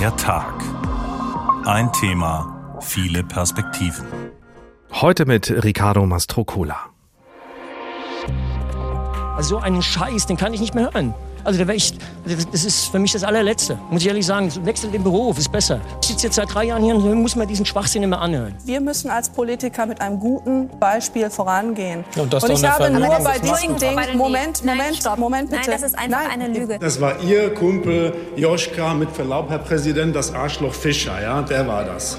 [0.00, 0.54] Der Tag.
[1.66, 4.06] Ein Thema, viele Perspektiven.
[4.92, 6.86] Heute mit Ricardo Mastrocola.
[9.36, 11.12] Also so einen Scheiß, den kann ich nicht mehr hören.
[11.44, 14.50] Also da ich, das ist für mich das allerletzte, muss ich ehrlich sagen.
[14.64, 15.80] Wechsel den Beruf, ist besser.
[16.02, 18.54] Ich sitze jetzt seit drei Jahren hier und muss mir diesen Schwachsinn immer anhören.
[18.64, 22.04] Wir müssen als Politiker mit einem guten Beispiel vorangehen.
[22.16, 25.62] Und, das und ich habe nur bei diesem Ding, Moment, Moment, Moment, Moment, bitte.
[25.62, 26.40] Nein, das ist einfach Nein.
[26.40, 26.78] eine Lüge.
[26.78, 31.84] Das war Ihr Kumpel Joschka, mit Verlaub, Herr Präsident, das Arschloch Fischer, ja, der war
[31.84, 32.18] das.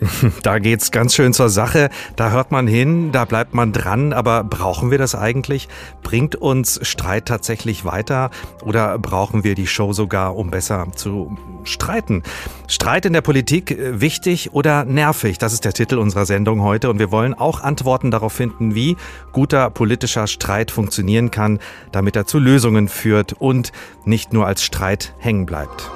[0.42, 1.90] Da geht's ganz schön zur Sache.
[2.16, 4.12] Da hört man hin, da bleibt man dran.
[4.12, 5.68] Aber brauchen wir das eigentlich?
[6.02, 8.30] Bringt uns Streit tatsächlich weiter?
[8.62, 12.22] Oder brauchen wir die Show sogar, um besser zu streiten?
[12.66, 15.38] Streit in der Politik, äh, wichtig oder nervig?
[15.38, 16.90] Das ist der Titel unserer Sendung heute.
[16.90, 18.96] Und wir wollen auch Antworten darauf finden, wie
[19.32, 21.58] guter politischer Streit funktionieren kann,
[21.92, 23.72] damit er zu Lösungen führt und
[24.04, 25.90] nicht nur als Streit hängen bleibt.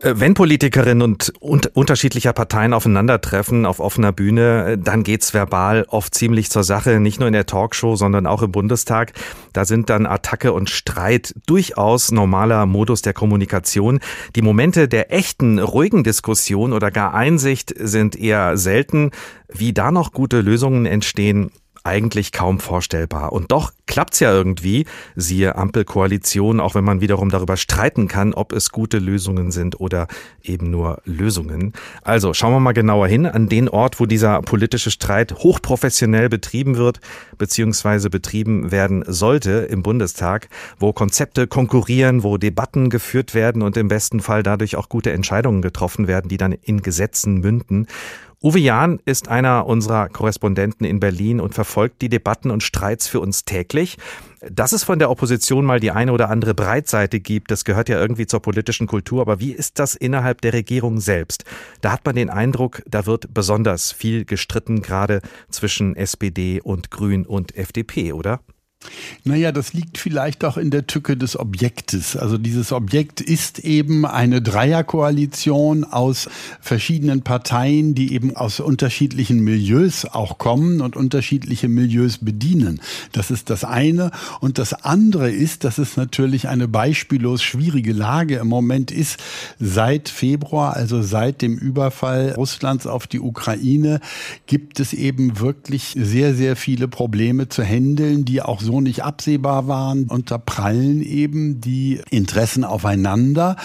[0.00, 6.14] Wenn Politikerinnen und, und unterschiedlicher Parteien aufeinandertreffen auf offener Bühne, äh, dann geht's verbal oft
[6.14, 9.12] ziemlich zur Sache, nicht nur in der Talkshow, sondern auch im Bundestag.
[9.52, 13.98] Da sind dann Attacke und Streit durchaus normaler Modus der Kommunikation.
[14.36, 19.10] Die Momente der echten, ruhigen Diskussion oder gar Einsicht sind eher selten.
[19.52, 21.50] Wie da noch gute Lösungen entstehen,
[21.84, 23.32] eigentlich kaum vorstellbar.
[23.32, 28.52] Und doch klappt's ja irgendwie, siehe Ampelkoalition, auch wenn man wiederum darüber streiten kann, ob
[28.52, 30.06] es gute Lösungen sind oder
[30.42, 31.72] eben nur Lösungen.
[32.02, 36.76] Also schauen wir mal genauer hin an den Ort, wo dieser politische Streit hochprofessionell betrieben
[36.76, 37.00] wird,
[37.38, 43.88] beziehungsweise betrieben werden sollte im Bundestag, wo Konzepte konkurrieren, wo Debatten geführt werden und im
[43.88, 47.86] besten Fall dadurch auch gute Entscheidungen getroffen werden, die dann in Gesetzen münden.
[48.40, 53.18] Uwe Jahn ist einer unserer Korrespondenten in Berlin und verfolgt die Debatten und Streits für
[53.18, 53.98] uns täglich.
[54.48, 58.00] Dass es von der Opposition mal die eine oder andere Breitseite gibt, das gehört ja
[58.00, 59.22] irgendwie zur politischen Kultur.
[59.22, 61.44] Aber wie ist das innerhalb der Regierung selbst?
[61.80, 65.20] Da hat man den Eindruck, da wird besonders viel gestritten, gerade
[65.50, 68.38] zwischen SPD und Grün und FDP, oder?
[69.24, 72.16] Naja, das liegt vielleicht auch in der Tücke des Objektes.
[72.16, 76.28] Also dieses Objekt ist eben eine Dreierkoalition aus
[76.60, 82.80] verschiedenen Parteien, die eben aus unterschiedlichen Milieus auch kommen und unterschiedliche Milieus bedienen.
[83.12, 84.10] Das ist das eine.
[84.40, 89.18] Und das andere ist, dass es natürlich eine beispiellos schwierige Lage im Moment ist.
[89.58, 94.00] Seit Februar, also seit dem Überfall Russlands auf die Ukraine,
[94.46, 99.68] gibt es eben wirklich sehr, sehr viele Probleme zu handeln, die auch so nicht absehbar
[99.68, 100.04] waren.
[100.04, 103.56] Und da prallen eben die Interessen aufeinander.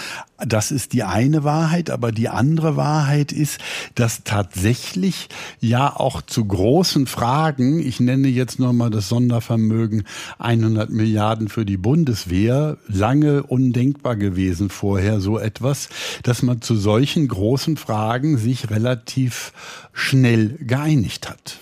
[0.44, 3.58] Das ist die eine Wahrheit, aber die andere Wahrheit ist,
[3.94, 5.28] dass tatsächlich
[5.60, 10.04] ja auch zu großen Fragen, ich nenne jetzt nur mal das Sondervermögen
[10.38, 15.88] 100 Milliarden für die Bundeswehr, lange undenkbar gewesen vorher so etwas,
[16.24, 19.52] dass man zu solchen großen Fragen sich relativ
[19.92, 21.58] schnell geeinigt hat.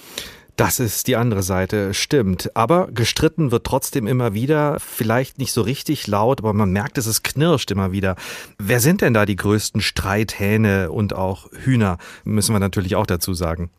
[0.57, 2.55] Das ist die andere Seite, stimmt.
[2.55, 7.07] Aber gestritten wird trotzdem immer wieder, vielleicht nicht so richtig laut, aber man merkt, es
[7.07, 8.17] ist knirscht immer wieder.
[8.59, 13.33] Wer sind denn da die größten Streithähne und auch Hühner, müssen wir natürlich auch dazu
[13.33, 13.71] sagen.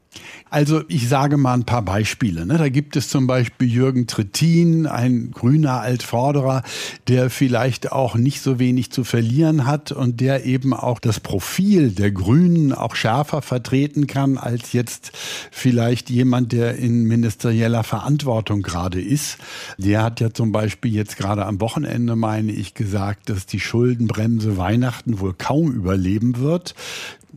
[0.53, 2.45] Also ich sage mal ein paar Beispiele.
[2.45, 2.59] Ne?
[2.59, 6.61] Da gibt es zum Beispiel Jürgen Trittin, ein grüner Altvorderer,
[7.07, 11.89] der vielleicht auch nicht so wenig zu verlieren hat und der eben auch das Profil
[11.89, 15.11] der Grünen auch schärfer vertreten kann als jetzt
[15.49, 19.39] vielleicht jemand, der in ministerieller Verantwortung gerade ist.
[19.79, 24.55] Der hat ja zum Beispiel jetzt gerade am Wochenende, meine ich, gesagt, dass die Schuldenbremse
[24.55, 26.75] Weihnachten wohl kaum überleben wird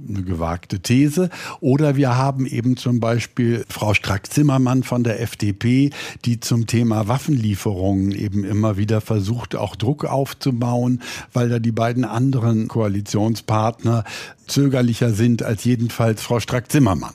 [0.09, 1.31] eine gewagte These.
[1.61, 5.91] Oder wir haben eben zum Beispiel Frau Strack-Zimmermann von der FDP,
[6.25, 11.01] die zum Thema Waffenlieferungen eben immer wieder versucht, auch Druck aufzubauen,
[11.33, 14.05] weil da die beiden anderen Koalitionspartner
[14.47, 17.15] zögerlicher sind als jedenfalls Frau Strack-Zimmermann.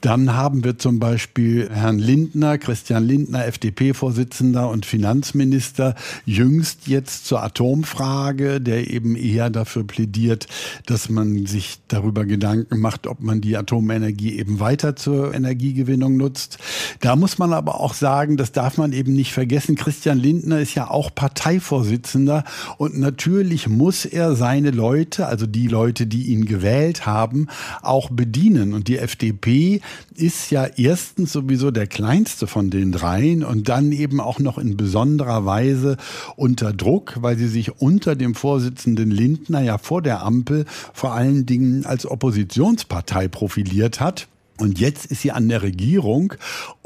[0.00, 5.94] Dann haben wir zum Beispiel Herrn Lindner, Christian Lindner, FDP-Vorsitzender und Finanzminister,
[6.24, 10.46] jüngst jetzt zur Atomfrage, der eben eher dafür plädiert,
[10.86, 16.58] dass man sich darüber Gedanken macht, ob man die Atomenergie eben weiter zur Energiegewinnung nutzt.
[17.00, 20.74] Da muss man aber auch sagen, das darf man eben nicht vergessen, Christian Lindner ist
[20.74, 22.44] ja auch Parteivorsitzender
[22.76, 27.48] und natürlich muss er seine Leute, also die Leute, die ihn gewählt gewählt haben,
[27.82, 28.74] auch bedienen.
[28.74, 29.80] Und die FDP
[30.14, 34.76] ist ja erstens sowieso der kleinste von den dreien und dann eben auch noch in
[34.76, 35.96] besonderer Weise
[36.36, 41.46] unter Druck, weil sie sich unter dem Vorsitzenden Lindner ja vor der Ampel vor allen
[41.46, 44.28] Dingen als Oppositionspartei profiliert hat.
[44.58, 46.34] Und jetzt ist sie an der Regierung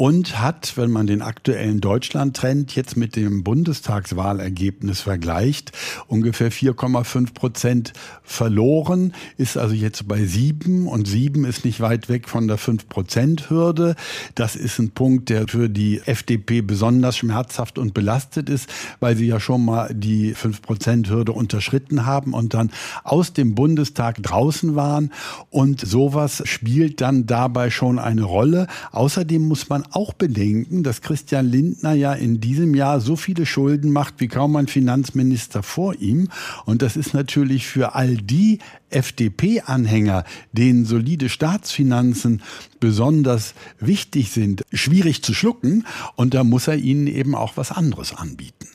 [0.03, 5.71] und hat, wenn man den aktuellen Deutschland-Trend jetzt mit dem Bundestagswahlergebnis vergleicht,
[6.09, 7.93] ungefähr 4,5 Prozent
[8.25, 13.95] verloren, ist also jetzt bei sieben und sieben ist nicht weit weg von der 5-Prozent-Hürde.
[14.35, 19.27] Das ist ein Punkt, der für die FDP besonders schmerzhaft und belastet ist, weil sie
[19.27, 22.73] ja schon mal die 5-Prozent-Hürde unterschritten haben und dann
[23.05, 25.13] aus dem Bundestag draußen waren.
[25.51, 28.67] Und sowas spielt dann dabei schon eine Rolle.
[28.91, 33.93] Außerdem muss man auch bedenken, dass Christian Lindner ja in diesem Jahr so viele Schulden
[33.93, 36.29] macht wie kaum ein Finanzminister vor ihm.
[36.65, 38.59] Und das ist natürlich für all die
[38.91, 42.43] FDP-Anhänger, denen solide Staatsfinanzen
[42.81, 45.87] besonders wichtig sind, schwierig zu schlucken.
[46.17, 48.69] Und da muss er ihnen eben auch was anderes anbieten.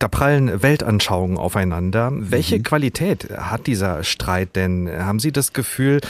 [0.00, 2.10] Da prallen Weltanschauungen aufeinander.
[2.14, 2.62] Welche mhm.
[2.62, 4.88] Qualität hat dieser Streit denn?
[4.88, 6.00] Haben Sie das Gefühl,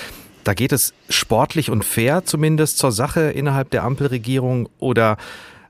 [0.44, 5.16] da geht es sportlich und fair zumindest zur Sache innerhalb der Ampelregierung oder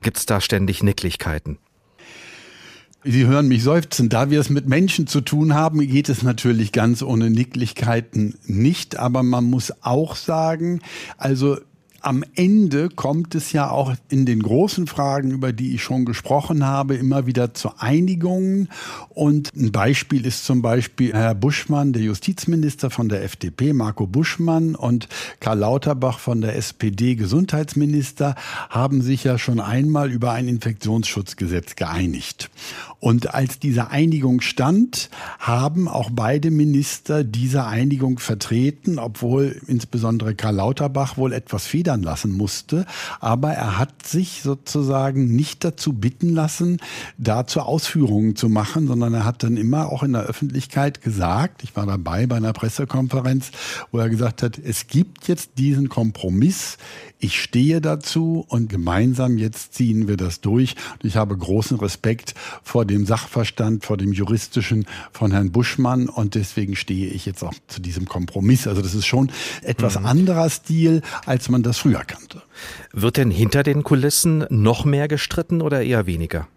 [0.01, 1.57] gibt es da ständig Nicklichkeiten?
[3.03, 4.09] Sie hören mich seufzen.
[4.09, 8.97] Da wir es mit Menschen zu tun haben, geht es natürlich ganz ohne Nicklichkeiten nicht.
[8.97, 10.81] Aber man muss auch sagen,
[11.17, 11.57] also
[12.01, 16.65] am Ende kommt es ja auch in den großen Fragen, über die ich schon gesprochen
[16.65, 18.69] habe, immer wieder zu Einigungen.
[19.09, 24.75] Und ein Beispiel ist zum Beispiel Herr Buschmann, der Justizminister von der FDP, Marco Buschmann
[24.75, 25.07] und
[25.39, 28.35] Karl Lauterbach von der SPD, Gesundheitsminister,
[28.69, 32.49] haben sich ja schon einmal über ein Infektionsschutzgesetz geeinigt.
[33.01, 35.09] Und als diese Einigung stand,
[35.39, 42.31] haben auch beide Minister diese Einigung vertreten, obwohl insbesondere Karl Lauterbach wohl etwas federn lassen
[42.31, 42.85] musste.
[43.19, 46.77] Aber er hat sich sozusagen nicht dazu bitten lassen,
[47.17, 51.75] dazu Ausführungen zu machen, sondern er hat dann immer auch in der Öffentlichkeit gesagt, ich
[51.75, 53.49] war dabei bei einer Pressekonferenz,
[53.91, 56.77] wo er gesagt hat, es gibt jetzt diesen Kompromiss,
[57.21, 60.75] ich stehe dazu und gemeinsam jetzt ziehen wir das durch.
[61.03, 62.33] Ich habe großen Respekt
[62.63, 67.53] vor dem Sachverstand, vor dem juristischen von Herrn Buschmann und deswegen stehe ich jetzt auch
[67.67, 68.67] zu diesem Kompromiss.
[68.67, 69.31] Also das ist schon
[69.61, 70.05] etwas mhm.
[70.07, 72.41] anderer Stil, als man das früher kannte.
[72.91, 76.47] Wird denn hinter den Kulissen noch mehr gestritten oder eher weniger?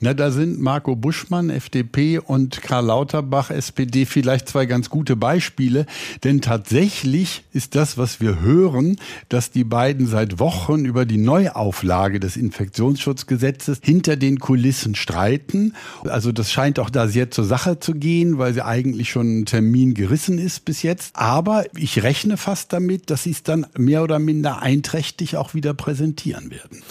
[0.00, 5.86] Na, da sind Marco Buschmann, FDP und Karl Lauterbach, SPD, vielleicht zwei ganz gute Beispiele.
[6.24, 8.96] Denn tatsächlich ist das, was wir hören,
[9.28, 15.74] dass die beiden seit Wochen über die Neuauflage des Infektionsschutzgesetzes hinter den Kulissen streiten.
[16.04, 19.46] Also das scheint auch da sehr zur Sache zu gehen, weil sie eigentlich schon ein
[19.46, 21.16] Termin gerissen ist bis jetzt.
[21.16, 25.74] Aber ich rechne fast damit, dass sie es dann mehr oder minder einträchtig auch wieder
[25.74, 26.82] präsentieren werden.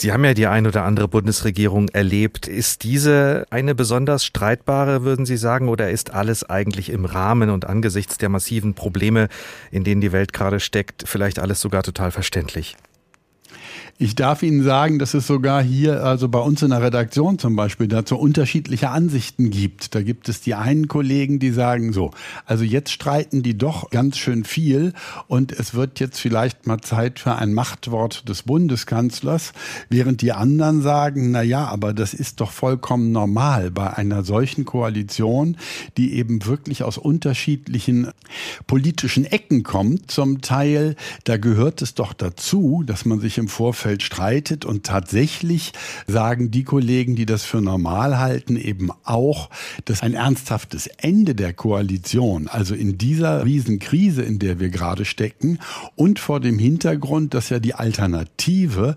[0.00, 2.46] Sie haben ja die ein oder andere Bundesregierung erlebt.
[2.46, 7.64] Ist diese eine besonders streitbare, würden Sie sagen, oder ist alles eigentlich im Rahmen und
[7.64, 9.28] angesichts der massiven Probleme,
[9.72, 12.76] in denen die Welt gerade steckt, vielleicht alles sogar total verständlich?
[14.00, 17.56] Ich darf Ihnen sagen, dass es sogar hier, also bei uns in der Redaktion zum
[17.56, 19.92] Beispiel, dazu unterschiedliche Ansichten gibt.
[19.96, 22.12] Da gibt es die einen Kollegen, die sagen so,
[22.46, 24.92] also jetzt streiten die doch ganz schön viel
[25.26, 29.52] und es wird jetzt vielleicht mal Zeit für ein Machtwort des Bundeskanzlers,
[29.88, 34.64] während die anderen sagen, na ja, aber das ist doch vollkommen normal bei einer solchen
[34.64, 35.56] Koalition,
[35.96, 38.12] die eben wirklich aus unterschiedlichen
[38.68, 40.08] politischen Ecken kommt.
[40.08, 40.94] Zum Teil,
[41.24, 44.64] da gehört es doch dazu, dass man sich im Vorfeld Umfeld streitet.
[44.66, 45.72] Und tatsächlich
[46.06, 49.48] sagen die Kollegen, die das für normal halten, eben auch,
[49.86, 55.58] dass ein ernsthaftes Ende der Koalition, also in dieser Riesenkrise, in der wir gerade stecken,
[55.96, 58.94] und vor dem Hintergrund, dass ja die Alternative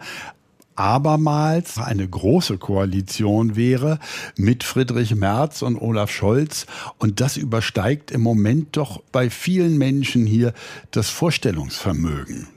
[0.76, 4.00] abermals eine große Koalition wäre
[4.36, 6.66] mit Friedrich Merz und Olaf Scholz.
[6.98, 10.54] Und das übersteigt im Moment doch bei vielen Menschen hier
[10.92, 12.48] das Vorstellungsvermögen.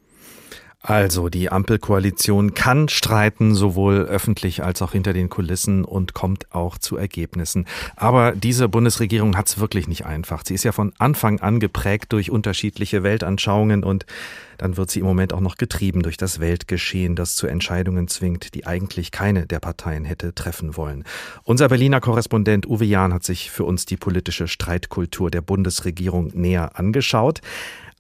[0.87, 6.77] Also die Ampelkoalition kann streiten, sowohl öffentlich als auch hinter den Kulissen und kommt auch
[6.77, 7.65] zu Ergebnissen.
[7.97, 10.43] Aber diese Bundesregierung hat es wirklich nicht einfach.
[10.45, 14.05] Sie ist ja von Anfang an geprägt durch unterschiedliche Weltanschauungen und
[14.59, 18.55] dann wird sie im Moment auch noch getrieben durch das Weltgeschehen, das zu Entscheidungen zwingt,
[18.55, 21.05] die eigentlich keine der Parteien hätte treffen wollen.
[21.45, 26.79] Unser Berliner Korrespondent Uwe Jahn hat sich für uns die politische Streitkultur der Bundesregierung näher
[26.79, 27.41] angeschaut.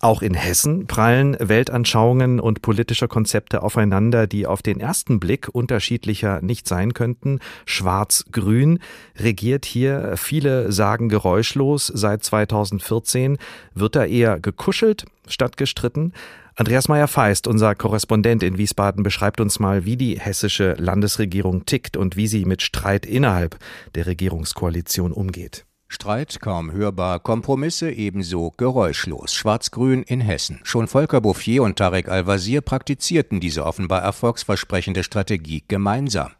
[0.04, 6.42] Auch in Hessen prallen Weltanschauungen und politische Konzepte aufeinander, die auf den ersten Blick unterschiedlicher
[6.42, 7.38] nicht sein könnten.
[7.64, 8.80] Schwarz-Grün
[9.16, 13.38] regiert hier, viele sagen geräuschlos seit 2014.
[13.73, 16.12] Wird da eher gekuschelt statt gestritten?
[16.54, 22.14] Andreas Meyer-Feist, unser Korrespondent in Wiesbaden, beschreibt uns mal, wie die hessische Landesregierung tickt und
[22.14, 23.56] wie sie mit Streit innerhalb
[23.94, 25.64] der Regierungskoalition umgeht.
[25.95, 29.33] Streit kaum hörbar, Kompromisse ebenso geräuschlos.
[29.33, 30.59] Schwarz-Grün in Hessen.
[30.65, 36.33] Schon Volker Bouffier und Tarek Al-Wazir praktizierten diese offenbar erfolgsversprechende Strategie gemeinsam.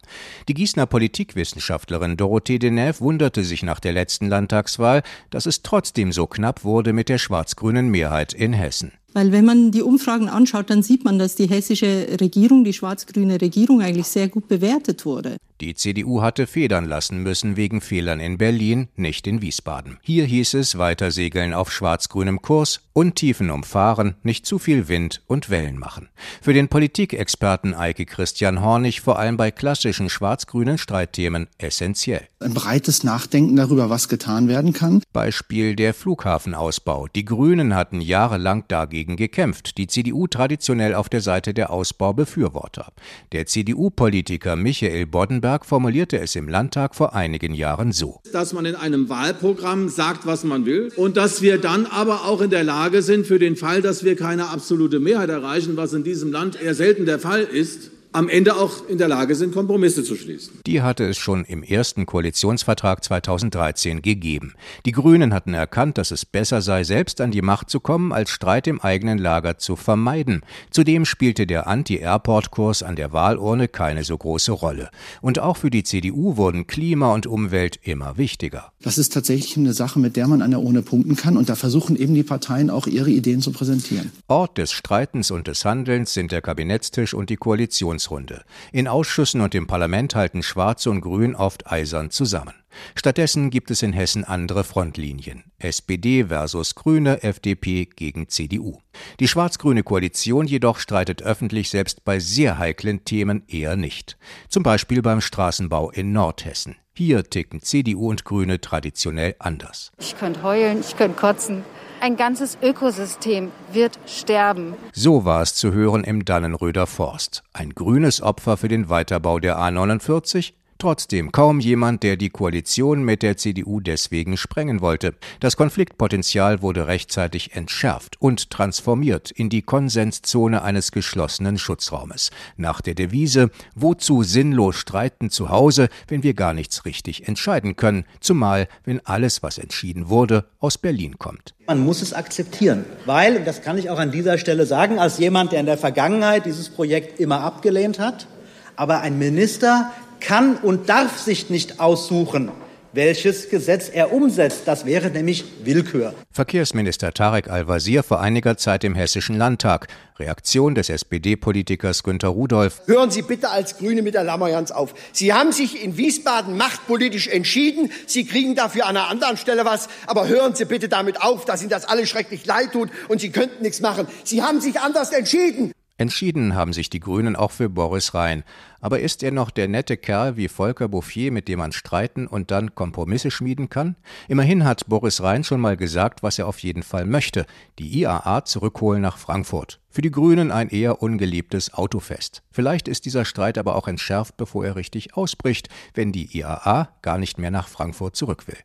[0.49, 6.27] Die Gießener Politikwissenschaftlerin Dorothee Deneuve wunderte sich nach der letzten Landtagswahl, dass es trotzdem so
[6.27, 8.91] knapp wurde mit der schwarz-grünen Mehrheit in Hessen.
[9.15, 13.39] Weil wenn man die Umfragen anschaut, dann sieht man, dass die hessische Regierung, die schwarz-grüne
[13.39, 15.37] Regierung eigentlich sehr gut bewertet wurde.
[15.61, 19.99] Die CDU hatte federn lassen müssen wegen Fehlern in Berlin, nicht in Wiesbaden.
[20.01, 25.49] Hier hieß es weiter segeln auf schwarz-grünem Kurs, Untiefen umfahren, nicht zu viel Wind und
[25.49, 26.09] Wellen machen.
[26.41, 32.27] Für den Politikexperten Eike Christian Hornig vor allem bei klassischen schwarz-grünen Streitthemen essentiell.
[32.39, 35.01] Ein breites Nachdenken darüber, was getan werden kann.
[35.13, 37.07] Beispiel der Flughafenausbau.
[37.07, 42.91] Die Grünen hatten jahrelang dagegen gekämpft, die CDU traditionell auf der Seite der Ausbaubefürworter.
[43.31, 48.19] Der CDU-Politiker Michael Boddenberg Baden-Württemberg formulierte es im Landtag vor einigen Jahren so.
[48.31, 52.41] Dass man in einem Wahlprogramm sagt, was man will und dass wir dann aber auch
[52.41, 56.03] in der Lage sind, für den Fall, dass wir keine absolute Mehrheit erreichen, was in
[56.03, 60.03] diesem Land eher selten der Fall ist, am Ende auch in der Lage sind, Kompromisse
[60.03, 60.61] zu schließen.
[60.65, 64.53] Die hatte es schon im ersten Koalitionsvertrag 2013 gegeben.
[64.85, 68.29] Die Grünen hatten erkannt, dass es besser sei, selbst an die Macht zu kommen, als
[68.29, 70.43] Streit im eigenen Lager zu vermeiden.
[70.71, 74.89] Zudem spielte der Anti-Airport-Kurs an der Wahlurne keine so große Rolle.
[75.21, 78.71] Und auch für die CDU wurden Klima und Umwelt immer wichtiger.
[78.81, 81.35] Das ist tatsächlich eine Sache, mit der man an der Urne punkten kann.
[81.35, 84.11] Und da versuchen eben die Parteien auch ihre Ideen zu präsentieren.
[84.27, 88.43] Ort des Streitens und des Handelns sind der Kabinettstisch und die Koalitions Verhandlungsrunde.
[88.71, 92.53] In Ausschüssen und im Parlament halten Schwarz und Grün oft eisern zusammen.
[92.95, 95.45] Stattdessen gibt es in Hessen andere Frontlinien.
[95.59, 98.79] SPD versus Grüne, FDP gegen CDU.
[99.19, 104.17] Die schwarz-grüne Koalition jedoch streitet öffentlich selbst bei sehr heiklen Themen eher nicht.
[104.49, 106.75] Zum Beispiel beim Straßenbau in Nordhessen.
[106.97, 109.91] Hier ticken CDU und Grüne traditionell anders.
[109.97, 111.63] Ich könnte heulen, ich könnte kotzen.
[112.01, 114.75] Ein ganzes Ökosystem wird sterben.
[114.93, 117.43] So war es zu hören im Dannenröder Forst.
[117.53, 120.53] Ein grünes Opfer für den Weiterbau der A49,
[120.85, 125.15] Trotzdem kaum jemand, der die Koalition mit der CDU deswegen sprengen wollte.
[125.39, 132.29] Das Konfliktpotenzial wurde rechtzeitig entschärft und transformiert in die Konsenszone eines geschlossenen Schutzraumes.
[132.55, 138.05] Nach der Devise, wozu sinnlos streiten zu Hause, wenn wir gar nichts richtig entscheiden können,
[138.19, 141.55] zumal wenn alles, was entschieden wurde, aus Berlin kommt.
[141.65, 145.17] Man muss es akzeptieren, weil, und das kann ich auch an dieser Stelle sagen, als
[145.17, 148.27] jemand, der in der Vergangenheit dieses Projekt immer abgelehnt hat,
[148.75, 149.91] aber ein Minister,
[150.25, 152.51] kann und darf sich nicht aussuchen,
[152.93, 154.63] welches Gesetz er umsetzt.
[154.65, 156.15] Das wäre nämlich Willkür.
[156.31, 159.87] Verkehrsminister Tarek Al-Wazir vor einiger Zeit im Hessischen Landtag.
[160.17, 162.81] Reaktion des SPD-Politikers Günter Rudolph.
[162.85, 164.95] Hören Sie bitte als Grüne mit der Lammerjans auf.
[165.11, 167.91] Sie haben sich in Wiesbaden machtpolitisch entschieden.
[168.07, 169.89] Sie kriegen dafür an einer anderen Stelle was.
[170.07, 173.29] Aber hören Sie bitte damit auf, dass Ihnen das alles schrecklich leid tut und Sie
[173.29, 174.07] könnten nichts machen.
[174.23, 175.73] Sie haben sich anders entschieden.
[175.97, 178.43] Entschieden haben sich die Grünen auch für Boris Rhein.
[178.81, 182.51] Aber ist er noch der nette Kerl wie Volker Bouffier, mit dem man streiten und
[182.51, 183.95] dann Kompromisse schmieden kann?
[184.27, 187.45] Immerhin hat Boris Rhein schon mal gesagt, was er auf jeden Fall möchte.
[187.79, 189.79] Die IAA zurückholen nach Frankfurt.
[189.89, 192.43] Für die Grünen ein eher ungeliebtes Autofest.
[192.51, 197.17] Vielleicht ist dieser Streit aber auch entschärft, bevor er richtig ausbricht, wenn die IAA gar
[197.17, 198.57] nicht mehr nach Frankfurt zurück will.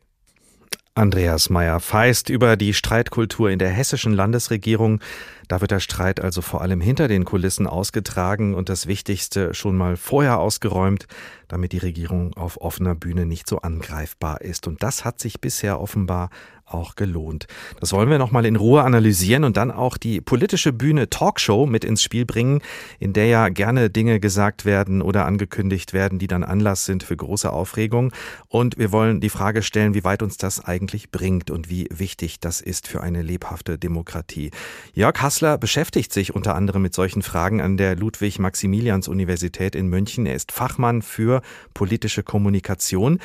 [0.93, 4.99] Andreas Meyer feist über die Streitkultur in der hessischen Landesregierung.
[5.47, 9.77] Da wird der Streit also vor allem hinter den Kulissen ausgetragen und das Wichtigste schon
[9.77, 11.07] mal vorher ausgeräumt,
[11.47, 14.67] damit die Regierung auf offener Bühne nicht so angreifbar ist.
[14.67, 16.29] Und das hat sich bisher offenbar
[16.73, 17.47] auch gelohnt.
[17.79, 21.85] Das wollen wir nochmal in Ruhe analysieren und dann auch die politische Bühne Talkshow mit
[21.85, 22.61] ins Spiel bringen,
[22.99, 27.15] in der ja gerne Dinge gesagt werden oder angekündigt werden, die dann Anlass sind für
[27.15, 28.11] große Aufregung.
[28.47, 32.39] Und wir wollen die Frage stellen, wie weit uns das eigentlich bringt und wie wichtig
[32.39, 34.51] das ist für eine lebhafte Demokratie.
[34.93, 40.25] Jörg Hassler beschäftigt sich unter anderem mit solchen Fragen an der Ludwig-Maximilians-Universität in München.
[40.25, 41.41] Er ist Fachmann für
[41.73, 43.19] politische Kommunikation.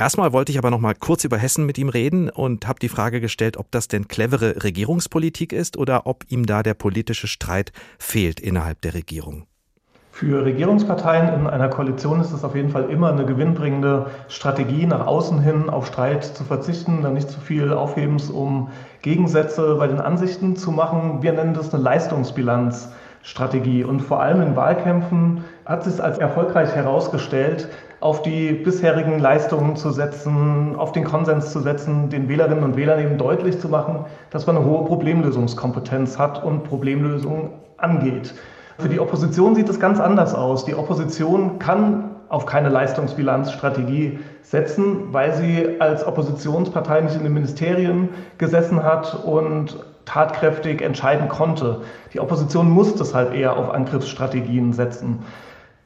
[0.00, 2.88] Erstmal wollte ich aber noch mal kurz über Hessen mit ihm reden und habe die
[2.88, 7.72] Frage gestellt, ob das denn clevere Regierungspolitik ist oder ob ihm da der politische Streit
[7.98, 9.46] fehlt innerhalb der Regierung.
[10.12, 15.04] Für Regierungsparteien in einer Koalition ist es auf jeden Fall immer eine gewinnbringende Strategie, nach
[15.04, 18.70] außen hin auf Streit zu verzichten, dann nicht zu viel Aufhebens, um
[19.02, 21.22] Gegensätze bei den Ansichten zu machen.
[21.22, 23.82] Wir nennen das eine Leistungsbilanzstrategie.
[23.82, 27.68] Und vor allem in Wahlkämpfen hat sich als erfolgreich herausgestellt,
[28.00, 33.00] auf die bisherigen Leistungen zu setzen, auf den Konsens zu setzen, den Wählerinnen und Wählern
[33.00, 38.34] eben deutlich zu machen, dass man eine hohe Problemlösungskompetenz hat und Problemlösungen angeht.
[38.78, 40.64] Für die Opposition sieht es ganz anders aus.
[40.64, 48.10] Die Opposition kann auf keine Leistungsbilanzstrategie setzen, weil sie als Oppositionspartei nicht in den Ministerien
[48.36, 51.80] gesessen hat und tatkräftig entscheiden konnte.
[52.12, 55.20] Die Opposition muss deshalb eher auf Angriffsstrategien setzen.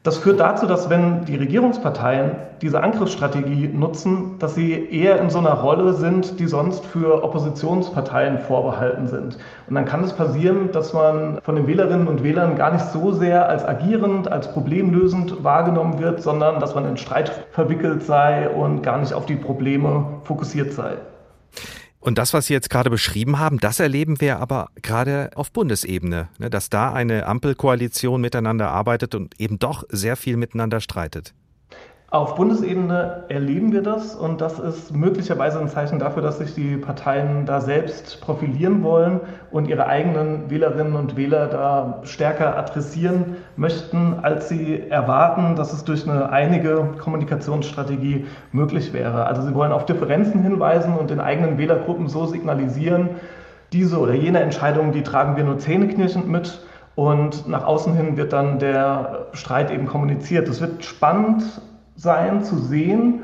[0.04, 5.38] Das führt dazu, dass wenn die Regierungsparteien diese Angriffsstrategie nutzen, dass sie eher in so
[5.38, 9.38] einer Rolle sind, die sonst für Oppositionsparteien vorbehalten sind.
[9.68, 13.12] Und dann kann es passieren, dass man von den Wählerinnen und Wählern gar nicht so
[13.12, 18.82] sehr als agierend, als problemlösend wahrgenommen wird, sondern dass man in Streit verwickelt sei und
[18.82, 20.94] gar nicht auf die Probleme fokussiert sei.
[22.02, 26.28] Und das, was Sie jetzt gerade beschrieben haben, das erleben wir aber gerade auf Bundesebene,
[26.38, 31.32] ne, dass da eine Ampelkoalition miteinander arbeitet und eben doch sehr viel miteinander streitet.
[32.12, 36.76] Auf Bundesebene erleben wir das und das ist möglicherweise ein Zeichen dafür, dass sich die
[36.76, 44.16] Parteien da selbst profilieren wollen und ihre eigenen Wählerinnen und Wähler da stärker adressieren möchten,
[44.20, 49.24] als sie erwarten, dass es durch eine einige Kommunikationsstrategie möglich wäre.
[49.24, 53.08] Also sie wollen auf Differenzen hinweisen und den eigenen Wählergruppen so signalisieren,
[53.72, 56.60] diese oder jene Entscheidungen, die tragen wir nur zähneknirschend mit.
[56.94, 60.46] Und nach außen hin wird dann der Streit eben kommuniziert.
[60.46, 61.62] Es wird spannend
[61.96, 63.22] sein, zu sehen,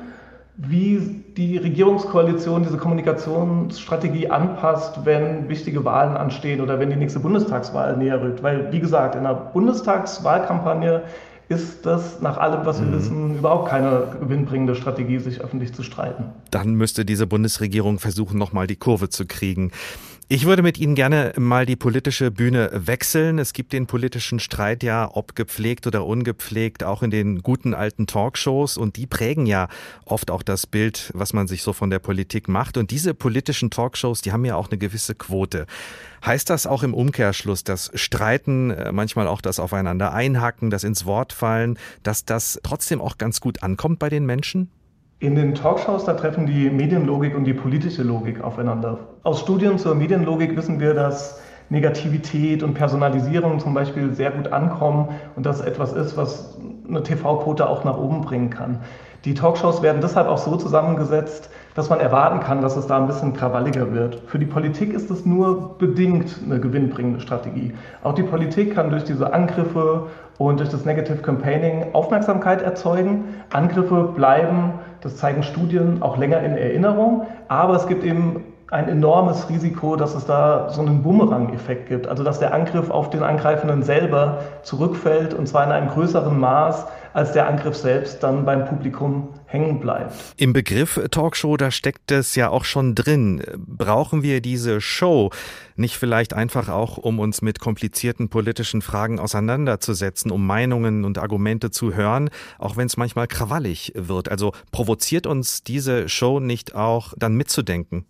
[0.57, 7.97] wie die Regierungskoalition diese Kommunikationsstrategie anpasst, wenn wichtige Wahlen anstehen oder wenn die nächste Bundestagswahl
[7.97, 8.43] näher rückt.
[8.43, 11.03] Weil, wie gesagt, in der Bundestagswahlkampagne
[11.49, 12.93] ist das nach allem, was wir mhm.
[12.93, 16.25] wissen, überhaupt keine gewinnbringende Strategie, sich öffentlich zu streiten.
[16.51, 19.71] Dann müsste diese Bundesregierung versuchen, nochmal die Kurve zu kriegen.
[20.31, 23.39] Ich würde mit Ihnen gerne mal die politische Bühne wechseln.
[23.39, 28.07] Es gibt den politischen Streit ja, ob gepflegt oder ungepflegt, auch in den guten alten
[28.07, 28.77] Talkshows.
[28.77, 29.69] Und die prägen ja
[30.05, 32.77] oft auch das Bild, was man sich so von der Politik macht.
[32.77, 35.65] Und diese politischen Talkshows, die haben ja auch eine gewisse Quote.
[36.23, 41.07] Heißt das auch im Umkehrschluss, dass Streiten, äh, manchmal auch das Aufeinander einhacken, das ins
[41.07, 44.69] Wort fallen, dass das trotzdem auch ganz gut ankommt bei den Menschen?
[45.21, 48.99] In den Talkshows, da treffen die Medienlogik und die politische Logik aufeinander.
[49.25, 55.09] Aus Studien zur Medienlogik wissen wir, dass Negativität und Personalisierung zum Beispiel sehr gut ankommen
[55.35, 56.57] und das etwas ist, was
[56.89, 58.79] eine TV-Quote auch nach oben bringen kann.
[59.25, 63.09] Die Talkshows werden deshalb auch so zusammengesetzt, dass man erwarten kann, dass es da ein
[63.09, 64.23] bisschen krawalliger wird.
[64.27, 67.75] Für die Politik ist es nur bedingt eine gewinnbringende Strategie.
[68.05, 70.07] Auch die Politik kann durch diese Angriffe
[70.39, 73.25] und durch das Negative Campaigning Aufmerksamkeit erzeugen.
[73.51, 77.27] Angriffe bleiben, das zeigen Studien, auch länger in Erinnerung.
[77.49, 82.07] Aber es gibt eben ein enormes Risiko, dass es da so einen Bumerang-Effekt gibt.
[82.07, 86.87] Also dass der Angriff auf den Angreifenden selber zurückfällt und zwar in einem größeren Maß,
[87.15, 90.13] als der Angriff selbst dann beim Publikum hängen bleibt.
[90.37, 93.43] Im Begriff Talkshow, da steckt es ja auch schon drin.
[93.57, 95.31] Brauchen wir diese Show
[95.75, 101.71] nicht vielleicht einfach auch, um uns mit komplizierten politischen Fragen auseinanderzusetzen, um Meinungen und Argumente
[101.71, 104.29] zu hören, auch wenn es manchmal krawallig wird?
[104.29, 108.05] Also provoziert uns diese Show nicht auch dann mitzudenken?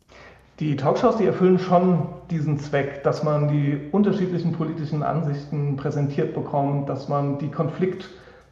[0.59, 6.89] Die Talkshows, die erfüllen schon diesen Zweck, dass man die unterschiedlichen politischen Ansichten präsentiert bekommt,
[6.89, 7.49] dass man die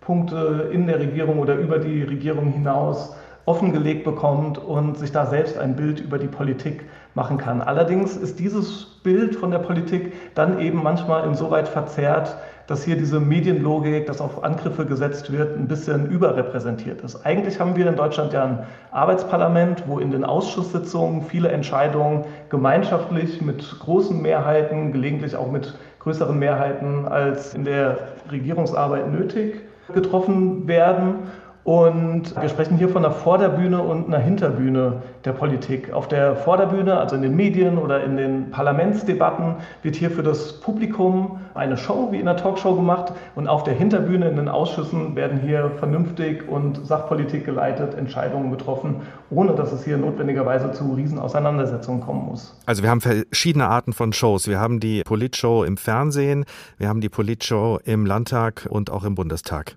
[0.06, 3.14] Konfliktpunkte in der Regierung oder über die Regierung hinaus
[3.44, 7.60] offengelegt bekommt und sich da selbst ein Bild über die Politik machen kann.
[7.60, 13.20] Allerdings ist dieses Bild von der Politik dann eben manchmal insoweit verzerrt, dass hier diese
[13.20, 17.24] Medienlogik, dass auf Angriffe gesetzt wird, ein bisschen überrepräsentiert ist.
[17.24, 18.58] Eigentlich haben wir in Deutschland ja ein
[18.90, 26.36] Arbeitsparlament, wo in den Ausschusssitzungen viele Entscheidungen gemeinschaftlich mit großen Mehrheiten, gelegentlich auch mit größeren
[26.36, 27.98] Mehrheiten als in der
[28.30, 31.18] Regierungsarbeit nötig getroffen werden.
[31.66, 35.92] Und wir sprechen hier von einer Vorderbühne und einer Hinterbühne der Politik.
[35.92, 40.60] Auf der Vorderbühne, also in den Medien oder in den Parlamentsdebatten, wird hier für das
[40.60, 43.14] Publikum eine Show wie in einer Talkshow gemacht.
[43.34, 49.02] Und auf der Hinterbühne in den Ausschüssen werden hier vernünftig und Sachpolitik geleitet Entscheidungen getroffen,
[49.30, 52.56] ohne dass es hier notwendigerweise zu Riesenauseinandersetzungen kommen muss.
[52.66, 54.46] Also wir haben verschiedene Arten von Shows.
[54.46, 56.44] Wir haben die Politshow im Fernsehen,
[56.78, 59.76] wir haben die Politshow im Landtag und auch im Bundestag.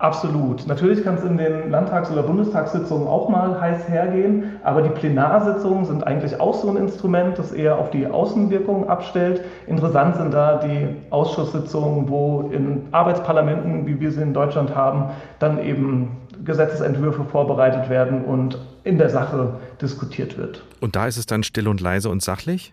[0.00, 0.66] Absolut.
[0.66, 5.84] Natürlich kann es in den Landtags- oder Bundestagssitzungen auch mal heiß hergehen, aber die Plenarsitzungen
[5.84, 9.42] sind eigentlich auch so ein Instrument, das eher auf die Außenwirkung abstellt.
[9.66, 15.62] Interessant sind da die Ausschusssitzungen, wo in Arbeitsparlamenten, wie wir sie in Deutschland haben, dann
[15.62, 20.64] eben Gesetzesentwürfe vorbereitet werden und in der Sache diskutiert wird.
[20.80, 22.72] Und da ist es dann still und leise und sachlich?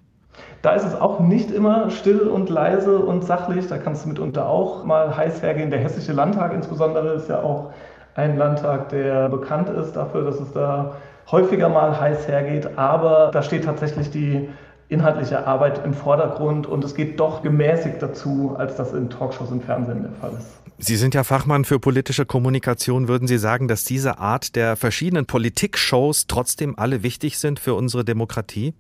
[0.62, 3.68] Da ist es auch nicht immer still und leise und sachlich.
[3.68, 5.70] Da kann es mitunter auch mal heiß hergehen.
[5.70, 7.72] Der Hessische Landtag insbesondere ist ja auch
[8.16, 10.96] ein Landtag, der bekannt ist dafür, dass es da
[11.32, 12.78] häufiger mal heiß hergeht.
[12.78, 14.50] Aber da steht tatsächlich die
[14.90, 19.62] inhaltliche Arbeit im Vordergrund und es geht doch gemäßigt dazu, als das in Talkshows im
[19.62, 20.62] Fernsehen der Fall ist.
[20.80, 23.08] Sie sind ja Fachmann für politische Kommunikation.
[23.08, 28.06] Würden Sie sagen, dass diese Art der verschiedenen Politikshows trotzdem alle wichtig sind für unsere
[28.06, 28.76] Demokratie?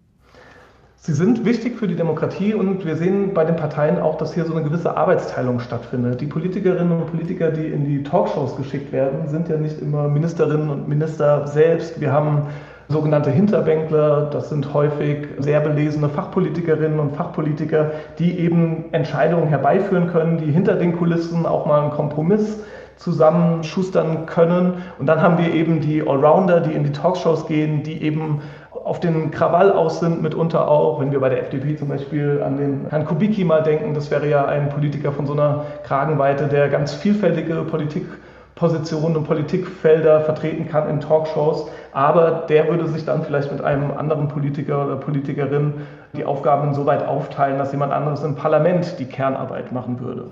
[1.08, 4.43] Sie sind wichtig für die Demokratie und wir sehen bei den Parteien auch, dass hier
[4.43, 6.20] so eine gewisse Arbeitsteilung stattfindet.
[6.20, 10.70] Die Politikerinnen und Politiker, die in die Talkshows geschickt werden, sind ja nicht immer Ministerinnen
[10.70, 12.02] und Minister selbst.
[12.02, 12.48] Wir haben
[12.89, 14.30] sogenannte Hinterbänkler.
[14.34, 20.76] Das sind häufig sehr belesene Fachpolitikerinnen und Fachpolitiker, die eben Entscheidungen herbeiführen können, die hinter
[20.76, 22.60] den Kulissen auch mal einen Kompromiss
[22.98, 24.74] zusammenschustern können.
[25.00, 28.41] Und dann haben wir eben die Allrounder, die in die Talkshows gehen, die eben
[28.88, 31.02] auf den Krawall aus sind, mitunter auch.
[31.02, 34.30] Wenn wir bei der FDP zum Beispiel an den Herrn Kubicki mal denken, das wäre
[34.30, 40.89] ja ein Politiker von so einer Kragenweite, der ganz vielfältige Politikpositionen und Politikfelder vertreten kann
[40.89, 45.73] in Talkshows, aber der würde sich dann vielleicht mit einem anderen Politiker oder Politikerin
[46.15, 50.30] die Aufgaben insoweit aufteilen, dass jemand anderes im Parlament die Kernarbeit machen würde.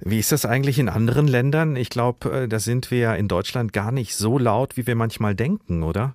[0.00, 1.76] Wie ist das eigentlich in anderen Ländern?
[1.76, 4.96] Ich glaube, äh, da sind wir ja in Deutschland gar nicht so laut, wie wir
[4.96, 6.14] manchmal denken, oder?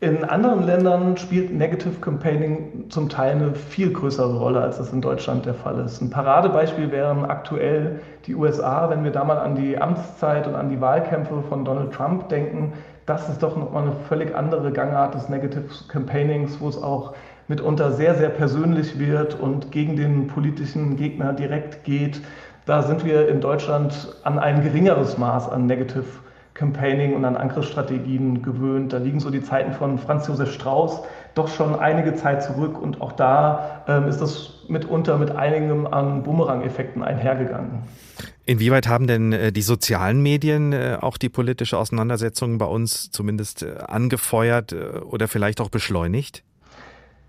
[0.00, 5.00] In anderen Ländern spielt Negative Campaigning zum Teil eine viel größere Rolle, als das in
[5.00, 6.00] Deutschland der Fall ist.
[6.00, 10.70] Ein Paradebeispiel wären aktuell die USA, wenn wir da mal an die Amtszeit und an
[10.70, 12.74] die Wahlkämpfe von Donald Trump denken.
[13.06, 17.14] Das ist doch nochmal eine völlig andere Gangart des Negative Campaignings, wo es auch
[17.48, 22.20] mitunter sehr, sehr persönlich wird und gegen den politischen Gegner direkt geht.
[22.66, 26.04] Da sind wir in Deutschland an ein geringeres Maß an Negative
[26.58, 28.92] Campaigning und an Angriffsstrategien gewöhnt.
[28.92, 31.02] Da liegen so die Zeiten von Franz Josef Strauß
[31.34, 36.24] doch schon einige Zeit zurück und auch da ähm, ist das mitunter mit einigem an
[36.24, 37.82] Bumerang-Effekten einhergegangen.
[38.44, 43.62] Inwieweit haben denn äh, die sozialen Medien äh, auch die politische Auseinandersetzung bei uns zumindest
[43.62, 46.42] äh, angefeuert oder vielleicht auch beschleunigt?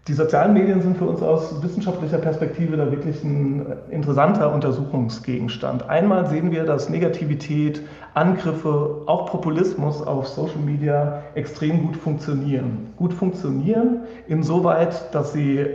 [0.07, 5.87] Die sozialen Medien sind für uns aus wissenschaftlicher Perspektive da wirklich ein interessanter Untersuchungsgegenstand.
[5.87, 7.83] Einmal sehen wir, dass Negativität,
[8.15, 12.87] Angriffe, auch Populismus auf Social Media extrem gut funktionieren.
[12.97, 15.67] Gut funktionieren insoweit, dass sie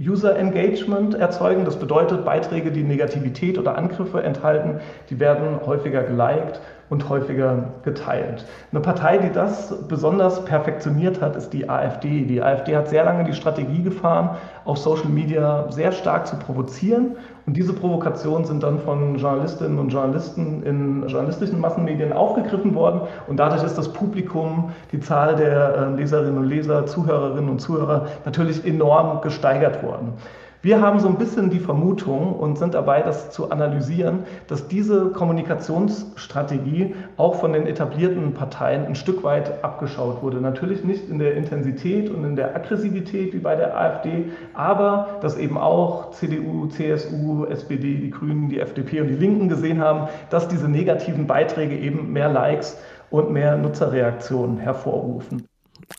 [0.00, 1.64] User Engagement erzeugen.
[1.64, 4.80] Das bedeutet, Beiträge, die Negativität oder Angriffe enthalten,
[5.10, 8.46] die werden häufiger geliked und häufiger geteilt.
[8.70, 12.24] Eine Partei, die das besonders perfektioniert hat, ist die AfD.
[12.24, 17.16] Die AfD hat sehr lange die Strategie gefahren, auf Social Media sehr stark zu provozieren.
[17.48, 23.00] Und diese Provokationen sind dann von Journalistinnen und Journalisten in journalistischen Massenmedien aufgegriffen worden.
[23.26, 28.08] Und dadurch ist das Publikum, die Zahl der äh, Leserinnen und Leser, Zuhörerinnen und Zuhörer
[28.26, 30.12] natürlich enorm gesteigert worden.
[30.60, 35.10] Wir haben so ein bisschen die Vermutung und sind dabei, das zu analysieren, dass diese
[35.10, 40.40] Kommunikationsstrategie auch von den etablierten Parteien ein Stück weit abgeschaut wurde.
[40.40, 45.38] Natürlich nicht in der Intensität und in der Aggressivität wie bei der AfD, aber dass
[45.38, 50.48] eben auch CDU, CSU, SPD, die Grünen, die FDP und die Linken gesehen haben, dass
[50.48, 52.76] diese negativen Beiträge eben mehr Likes
[53.10, 55.46] und mehr Nutzerreaktionen hervorrufen.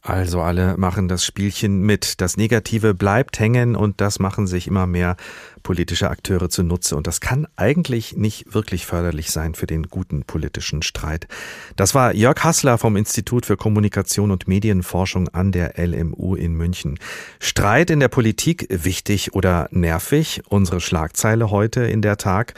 [0.01, 2.21] Also alle machen das Spielchen mit.
[2.21, 5.17] Das Negative bleibt hängen und das machen sich immer mehr
[5.63, 6.95] politische Akteure zunutze.
[6.95, 11.27] Und das kann eigentlich nicht wirklich förderlich sein für den guten politischen Streit.
[11.75, 16.97] Das war Jörg Hassler vom Institut für Kommunikation und Medienforschung an der LMU in München.
[17.39, 20.41] Streit in der Politik wichtig oder nervig?
[20.47, 22.53] Unsere Schlagzeile heute in der Tag.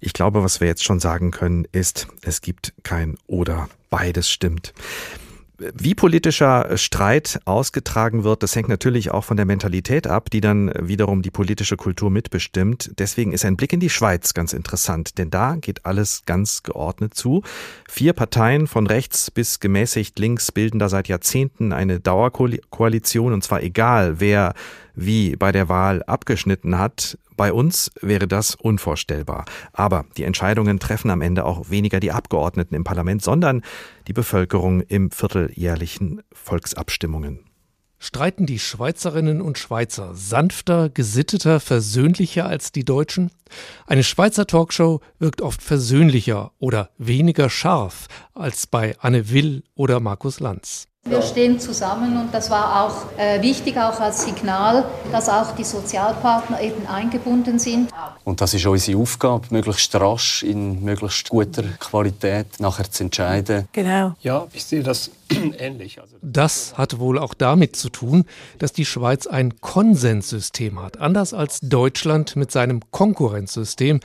[0.00, 3.68] Ich glaube, was wir jetzt schon sagen können, ist, es gibt kein oder.
[3.90, 4.72] Beides stimmt.
[5.58, 10.70] Wie politischer Streit ausgetragen wird, das hängt natürlich auch von der Mentalität ab, die dann
[10.78, 12.90] wiederum die politische Kultur mitbestimmt.
[12.98, 17.14] Deswegen ist ein Blick in die Schweiz ganz interessant, denn da geht alles ganz geordnet
[17.14, 17.42] zu.
[17.88, 23.62] Vier Parteien von rechts bis gemäßigt links bilden da seit Jahrzehnten eine Dauerkoalition und zwar
[23.62, 24.52] egal, wer
[24.94, 27.16] wie bei der Wahl abgeschnitten hat.
[27.36, 29.44] Bei uns wäre das unvorstellbar.
[29.72, 33.62] Aber die Entscheidungen treffen am Ende auch weniger die Abgeordneten im Parlament, sondern
[34.08, 37.46] die Bevölkerung im vierteljährlichen Volksabstimmungen.
[37.98, 43.30] Streiten die Schweizerinnen und Schweizer sanfter, gesitteter, versöhnlicher als die Deutschen?
[43.86, 50.40] Eine Schweizer Talkshow wirkt oft versöhnlicher oder weniger scharf als bei Anne Will oder Markus
[50.40, 50.88] Lanz.
[51.08, 55.62] Wir stehen zusammen und das war auch äh, wichtig, auch als Signal, dass auch die
[55.62, 57.90] Sozialpartner eben eingebunden sind.
[58.24, 63.68] Und das ist unsere Aufgabe, möglichst rasch in möglichst guter Qualität nachher zu entscheiden.
[63.72, 64.14] Genau.
[64.20, 65.12] Ja, ich sehe das
[65.58, 66.00] ähnlich.
[66.00, 68.24] Also das hat wohl auch damit zu tun,
[68.58, 74.00] dass die Schweiz ein Konsenssystem hat, anders als Deutschland mit seinem Konkurrenzsystem,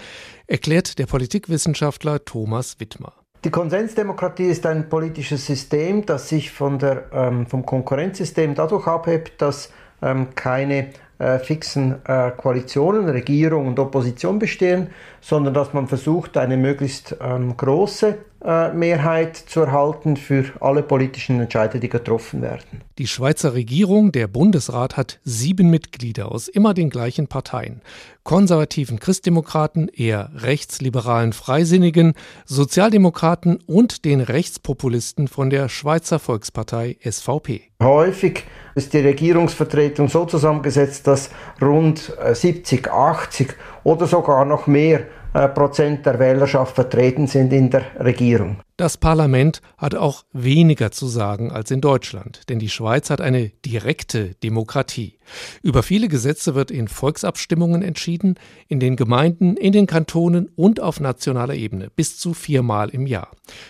[0.45, 3.13] erklärt der Politikwissenschaftler Thomas Wittmer.
[3.43, 9.41] Die Konsensdemokratie ist ein politisches System, das sich von der, ähm, vom Konkurrenzsystem dadurch abhebt,
[9.41, 9.73] dass
[10.04, 16.57] ähm, keine äh, fixen äh, Koalitionen, Regierung und Opposition bestehen, sondern dass man versucht, eine
[16.57, 22.81] möglichst ähm, große äh, Mehrheit zu erhalten für alle politischen Entscheide, die getroffen werden.
[22.97, 27.81] Die Schweizer Regierung, der Bundesrat, hat sieben Mitglieder aus immer den gleichen Parteien.
[28.23, 32.13] Konservativen Christdemokraten, eher rechtsliberalen Freisinnigen,
[32.45, 37.62] Sozialdemokraten und den Rechtspopulisten von der Schweizer Volkspartei SVP.
[37.81, 41.29] Häufig ist die Regierungsvertretung so zusammengesetzt, dass
[41.62, 45.01] rund 70, äh, 80 oder sogar noch mehr
[45.33, 48.57] äh, Prozent der Wählerschaft vertreten sind in der Regierung.
[48.81, 53.49] Das Parlament hat auch weniger zu sagen als in Deutschland, denn die Schweiz hat eine
[53.63, 55.19] direkte Demokratie.
[55.61, 58.35] Über viele Gesetze wird in Volksabstimmungen entschieden,
[58.67, 63.29] in den Gemeinden, in den Kantonen und auf nationaler Ebene, bis zu viermal im Jahr.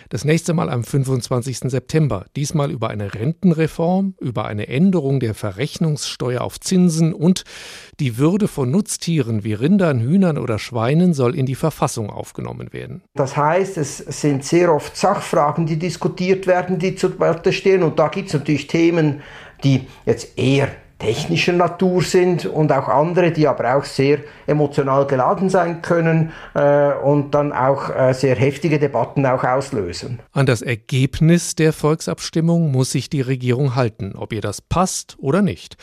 [0.09, 1.59] Das nächste Mal am 25.
[1.71, 7.43] September, diesmal über eine Rentenreform, über eine Änderung der Verrechnungssteuer auf Zinsen und
[7.99, 13.03] die Würde von Nutztieren wie Rindern, Hühnern oder Schweinen soll in die Verfassung aufgenommen werden.
[13.13, 17.83] Das heißt, es sind sehr oft Sachfragen, die diskutiert werden, die zur Debatte stehen.
[17.83, 19.21] Und da gibt es natürlich Themen,
[19.63, 20.69] die jetzt eher
[21.01, 26.93] technischer Natur sind und auch andere, die aber auch sehr emotional geladen sein können äh,
[26.93, 30.19] und dann auch äh, sehr heftige Debatten auch auslösen.
[30.31, 35.41] An das Ergebnis der Volksabstimmung muss sich die Regierung halten, ob ihr das passt oder
[35.41, 35.75] nicht.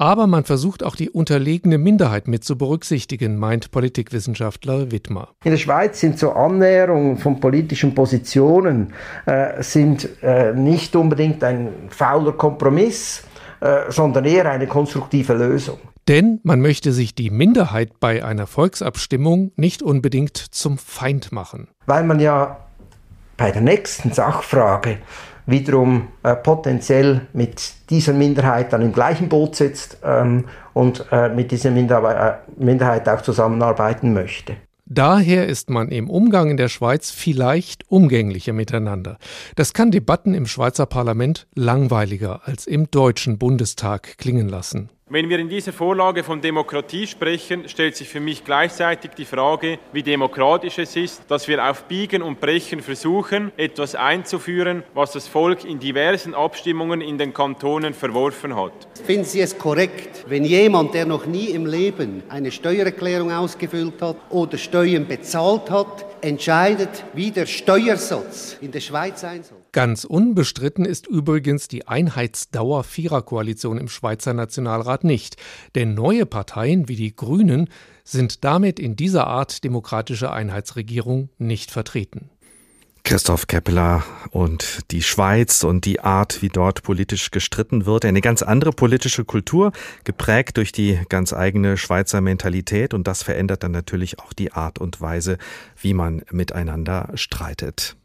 [0.00, 5.28] Aber man versucht auch die unterlegene Minderheit mit zu berücksichtigen, meint Politikwissenschaftler Wittmer.
[5.44, 8.94] In der Schweiz sind so Annäherungen von politischen Positionen
[9.26, 13.24] äh, sind äh, nicht unbedingt ein fauler Kompromiss,
[13.60, 15.76] äh, sondern eher eine konstruktive Lösung.
[16.08, 21.68] Denn man möchte sich die Minderheit bei einer Volksabstimmung nicht unbedingt zum Feind machen.
[21.84, 22.56] Weil man ja
[23.36, 24.96] bei der nächsten Sachfrage
[25.50, 31.50] wiederum äh, potenziell mit dieser Minderheit dann im gleichen Boot sitzt ähm, und äh, mit
[31.50, 34.56] dieser Minder äh, Minderheit auch zusammenarbeiten möchte.
[34.92, 39.18] Daher ist man im Umgang in der Schweiz vielleicht umgänglicher miteinander.
[39.54, 44.90] Das kann Debatten im Schweizer Parlament langweiliger als im deutschen Bundestag klingen lassen.
[45.12, 49.80] Wenn wir in dieser Vorlage von Demokratie sprechen, stellt sich für mich gleichzeitig die Frage,
[49.92, 55.26] wie demokratisch es ist, dass wir auf Biegen und Brechen versuchen, etwas einzuführen, was das
[55.26, 58.70] Volk in diversen Abstimmungen in den Kantonen verworfen hat.
[59.04, 64.16] Finden Sie es korrekt, wenn jemand, der noch nie im Leben eine Steuererklärung ausgefüllt hat
[64.30, 69.58] oder Steuern bezahlt hat, entscheidet, wie der Steuersatz in der Schweiz sein soll?
[69.72, 75.36] Ganz unbestritten ist übrigens die Einheitsdauer Viererkoalition im Schweizer Nationalrat nicht,
[75.76, 77.68] denn neue Parteien wie die Grünen
[78.02, 82.30] sind damit in dieser Art demokratischer Einheitsregierung nicht vertreten.
[83.04, 88.04] Christoph Keppeler und die Schweiz und die Art, wie dort politisch gestritten wird.
[88.04, 89.72] Eine ganz andere politische Kultur,
[90.04, 92.92] geprägt durch die ganz eigene Schweizer Mentalität.
[92.92, 95.38] Und das verändert dann natürlich auch die Art und Weise,
[95.80, 97.96] wie man miteinander streitet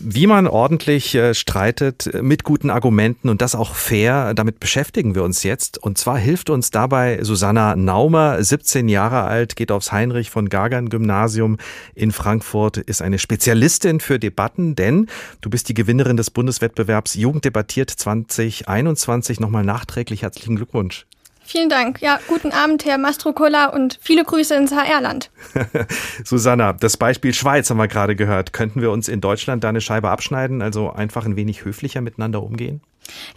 [0.00, 5.14] wie man ordentlich äh, streitet äh, mit guten Argumenten und das auch fair, damit beschäftigen
[5.14, 5.78] wir uns jetzt.
[5.78, 10.88] Und zwar hilft uns dabei Susanna Naumer, 17 Jahre alt, geht aufs Heinrich von Gagern
[10.88, 11.58] Gymnasium
[11.94, 15.06] in Frankfurt, ist eine Spezialistin für Debatten, denn
[15.40, 19.40] du bist die Gewinnerin des Bundeswettbewerbs Jugend debattiert 2021.
[19.40, 21.06] Nochmal nachträglich herzlichen Glückwunsch.
[21.44, 22.00] Vielen Dank.
[22.00, 25.30] Ja, guten Abend, Herr Mastrocola und viele Grüße ins HR-Land.
[26.24, 28.52] Susanna, das Beispiel Schweiz haben wir gerade gehört.
[28.52, 32.42] Könnten wir uns in Deutschland da eine Scheibe abschneiden, also einfach ein wenig höflicher miteinander
[32.42, 32.80] umgehen?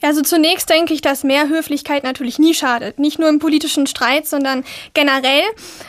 [0.01, 2.99] Ja, also zunächst denke ich, dass mehr Höflichkeit natürlich nie schadet.
[2.99, 5.43] Nicht nur im politischen Streit, sondern generell.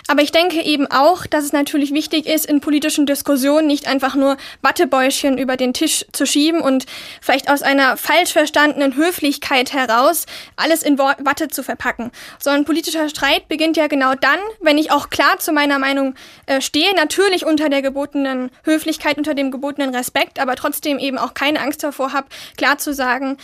[0.08, 4.14] Aber ich denke eben auch, dass es natürlich wichtig ist, in politischen Diskussionen nicht einfach
[4.14, 6.86] nur Wattebäuschen über den Tisch zu schieben und
[7.20, 12.10] vielleicht aus einer falsch verstandenen Höflichkeit heraus alles in Watte zu verpacken.
[12.38, 16.14] Sondern politischer Streit beginnt ja genau dann, wenn ich auch klar zu meiner Meinung
[16.46, 21.34] äh, stehe, natürlich unter der gebotenen Höflichkeit, unter dem gebotenen Respekt, aber trotzdem eben auch
[21.34, 23.36] keine Angst davor habe, klar zu sagen,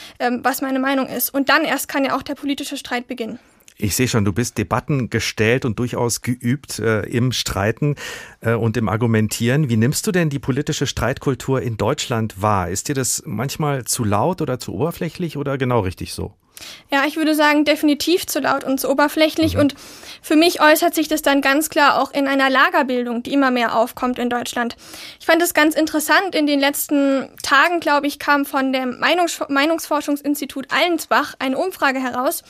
[0.42, 1.30] was meine Meinung ist.
[1.30, 3.38] Und dann erst kann ja auch der politische Streit beginnen.
[3.78, 7.96] Ich sehe schon, du bist Debatten gestellt und durchaus geübt äh, im Streiten
[8.40, 9.68] äh, und im Argumentieren.
[9.68, 12.68] Wie nimmst du denn die politische Streitkultur in Deutschland wahr?
[12.68, 16.34] Ist dir das manchmal zu laut oder zu oberflächlich oder genau richtig so?
[16.90, 19.54] Ja, ich würde sagen, definitiv zu laut und zu oberflächlich.
[19.54, 19.60] Mhm.
[19.60, 19.74] Und
[20.20, 23.76] für mich äußert sich das dann ganz klar auch in einer Lagerbildung, die immer mehr
[23.76, 24.76] aufkommt in Deutschland.
[25.18, 26.34] Ich fand es ganz interessant.
[26.34, 32.42] In den letzten Tagen, glaube ich, kam von dem Meinungs Meinungsforschungsinstitut Allensbach eine Umfrage heraus,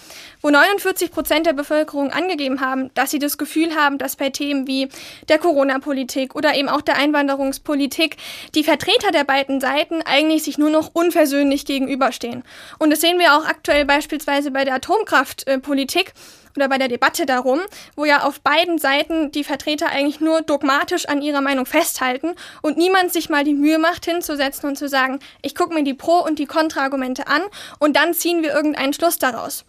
[0.43, 4.67] wo 49 Prozent der Bevölkerung angegeben haben, dass sie das Gefühl haben, dass bei Themen
[4.67, 4.89] wie
[5.29, 8.17] der Corona-Politik oder eben auch der Einwanderungspolitik
[8.55, 12.43] die Vertreter der beiden Seiten eigentlich sich nur noch unversöhnlich gegenüberstehen.
[12.79, 16.13] Und das sehen wir auch aktuell bei beispielsweise bei der Atomkraftpolitik
[16.57, 17.61] oder bei der Debatte darum,
[17.95, 22.77] wo ja auf beiden Seiten die Vertreter eigentlich nur dogmatisch an ihrer Meinung festhalten und
[22.77, 26.25] niemand sich mal die Mühe macht, hinzusetzen und zu sagen, ich gucke mir die Pro-
[26.25, 27.43] und die Kontraargumente an
[27.79, 29.65] und dann ziehen wir irgendeinen Schluss daraus.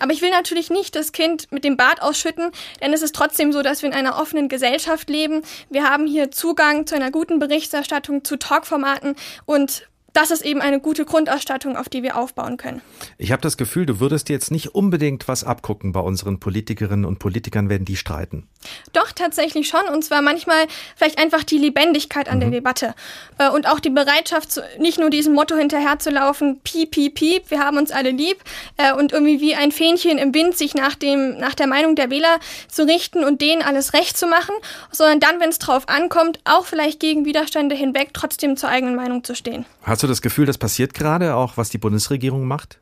[0.00, 2.50] Aber ich will natürlich nicht das Kind mit dem Bad ausschütten,
[2.82, 5.42] denn es ist trotzdem so, dass wir in einer offenen Gesellschaft leben.
[5.70, 9.14] Wir haben hier Zugang zu einer guten Berichterstattung, zu Talkformaten
[9.46, 12.80] und das ist eben eine gute Grundausstattung, auf die wir aufbauen können.
[13.18, 17.18] Ich habe das Gefühl, du würdest jetzt nicht unbedingt was abgucken bei unseren Politikerinnen und
[17.18, 18.48] Politikern, wenn die streiten.
[18.94, 19.86] Doch, tatsächlich schon.
[19.92, 22.40] Und zwar manchmal vielleicht einfach die Lebendigkeit an mhm.
[22.40, 22.94] der Debatte.
[23.36, 27.76] Äh, und auch die Bereitschaft, nicht nur diesem Motto hinterherzulaufen, piep, piep, piep, wir haben
[27.76, 28.38] uns alle lieb.
[28.78, 32.10] Äh, und irgendwie wie ein Fähnchen im Wind sich nach, dem, nach der Meinung der
[32.10, 34.54] Wähler zu richten und denen alles recht zu machen.
[34.90, 39.22] Sondern dann, wenn es drauf ankommt, auch vielleicht gegen Widerstände hinweg trotzdem zur eigenen Meinung
[39.22, 39.66] zu stehen.
[39.82, 42.78] Hast du das Gefühl, das passiert gerade, auch was die Bundesregierung macht?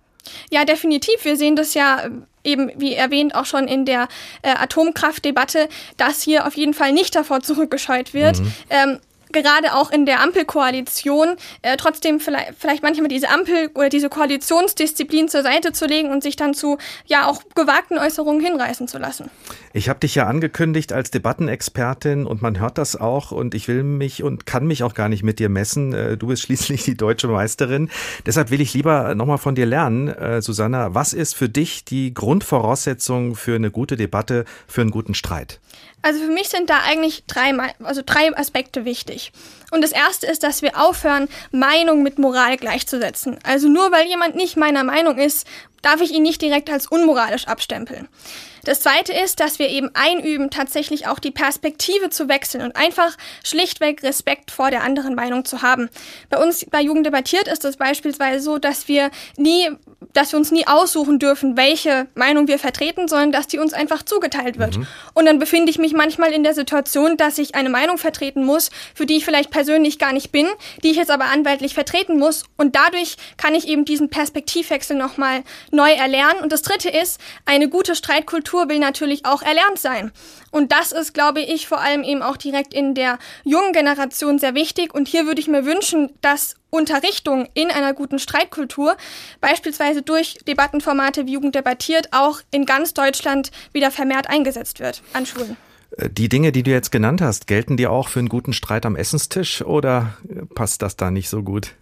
[0.51, 1.25] Ja, definitiv.
[1.25, 2.11] Wir sehen das ja äh,
[2.45, 4.09] eben, wie erwähnt, auch schon in der
[4.43, 8.41] äh, Atomkraftdebatte, dass hier auf jeden Fall nicht davor zurückgescheut wird.
[8.41, 8.53] Mhm.
[8.71, 8.99] Ähm,
[9.35, 15.29] gerade auch in der Ampelkoalition äh, trotzdem vielleicht, vielleicht manchmal diese Ampel oder diese Koalitionsdisziplin
[15.29, 19.31] zur Seite zu legen und sich dann zu ja auch gewagten Äußerungen hinreißen zu lassen.
[19.73, 23.83] Ich habe dich ja angekündigt als Debattenexpertin und man hört das auch und ich will
[23.83, 25.93] mich und kann mich auch gar nicht mit dir messen.
[25.93, 27.91] Äh, du bist schließlich die deutsche Meisterin.
[28.25, 30.95] Deshalb will ich lieber nochmal von dir lernen, äh, Susanna.
[30.95, 35.61] Was ist für dich die Grundvoraussetzung für eine gute Debatte, für einen guten Streit?
[36.05, 39.33] Also für mich sind da eigentlich drei, also drei Aspekte wichtig.
[39.71, 43.39] Und das erste ist, dass wir aufhören, Meinung mit Moral gleichzusetzen.
[43.43, 45.47] Also nur weil jemand nicht meiner Meinung ist,
[45.81, 48.07] darf ich ihn nicht direkt als unmoralisch abstempeln.
[48.65, 53.17] Das zweite ist, dass wir eben einüben, tatsächlich auch die Perspektive zu wechseln und einfach
[53.45, 55.91] schlichtweg Respekt vor der anderen Meinung zu haben.
[56.31, 59.71] Bei uns bei Jugend debattiert ist es beispielsweise so, dass wir nie,
[60.13, 64.03] dass wir uns nie aussuchen dürfen, welche Meinung wir vertreten, sondern dass die uns einfach
[64.03, 64.79] zugeteilt wird.
[64.79, 64.87] Mhm.
[65.13, 68.71] Und dann befinde ich mich manchmal in der Situation, dass ich eine Meinung vertreten muss,
[68.95, 70.47] für die ich vielleicht persönlich gar nicht bin,
[70.83, 72.45] die ich jetzt aber anwaltlich vertreten muss.
[72.57, 76.41] Und dadurch kann ich eben diesen Perspektivwechsel nochmal neu erlernen.
[76.43, 80.13] Und das dritte ist, eine gute Streitkultur will natürlich auch erlernt sein.
[80.51, 84.55] Und das ist, glaube ich, vor allem eben auch direkt in der jungen Generation sehr
[84.55, 84.95] wichtig.
[84.95, 88.97] Und hier würde ich mir wünschen, dass Unterrichtung in einer guten Streitkultur,
[89.41, 95.27] beispielsweise durch Debattenformate wie Jugend debattiert, auch in ganz Deutschland wieder vermehrt eingesetzt wird an
[95.27, 95.57] Schulen.
[95.97, 98.87] Äh, die Dinge, die du jetzt genannt hast, gelten die auch für einen guten Streit
[98.87, 100.15] am Essenstisch oder
[100.55, 101.73] passt das da nicht so gut?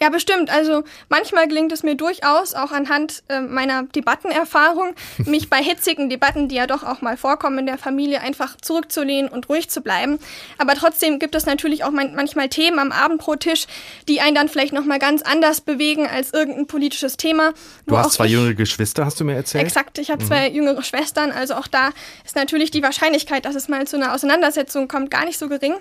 [0.00, 0.50] Ja, bestimmt.
[0.50, 6.48] Also manchmal gelingt es mir durchaus, auch anhand äh, meiner Debattenerfahrung, mich bei hitzigen Debatten,
[6.48, 10.18] die ja doch auch mal vorkommen in der Familie, einfach zurückzulehnen und ruhig zu bleiben.
[10.58, 13.66] Aber trotzdem gibt es natürlich auch man manchmal Themen am Abendbrottisch,
[14.08, 17.52] die einen dann vielleicht nochmal ganz anders bewegen als irgendein politisches Thema.
[17.86, 19.64] Du hast zwei jüngere Geschwister, hast du mir erzählt?
[19.64, 20.26] Exakt, ich habe mhm.
[20.26, 21.30] zwei jüngere Schwestern.
[21.30, 21.90] Also auch da
[22.24, 25.74] ist natürlich die Wahrscheinlichkeit, dass es mal zu einer Auseinandersetzung kommt, gar nicht so gering.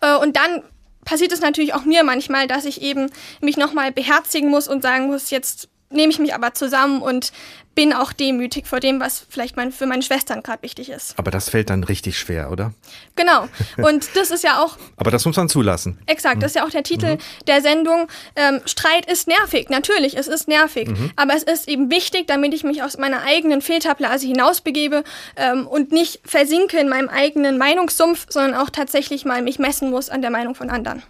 [0.00, 0.62] Äh, und dann
[1.04, 5.06] passiert es natürlich auch mir manchmal, dass ich eben mich nochmal beherzigen muss und sagen
[5.06, 7.32] muss, jetzt nehme ich mich aber zusammen und
[7.74, 11.18] bin auch demütig vor dem, was vielleicht mein, für meine Schwestern gerade wichtig ist.
[11.18, 12.72] Aber das fällt dann richtig schwer, oder?
[13.16, 13.48] Genau.
[13.78, 14.76] Und das ist ja auch.
[14.96, 15.98] Aber das muss man zulassen.
[16.06, 17.18] Exakt, das ist ja auch der Titel mhm.
[17.46, 18.08] der Sendung.
[18.36, 19.70] Ähm, Streit ist nervig.
[19.70, 20.88] Natürlich, es ist nervig.
[20.88, 21.12] Mhm.
[21.16, 25.02] Aber es ist eben wichtig, damit ich mich aus meiner eigenen Filterblase hinausbegebe
[25.36, 30.10] ähm, und nicht versinke in meinem eigenen Meinungssumpf, sondern auch tatsächlich mal mich messen muss
[30.10, 31.02] an der Meinung von anderen.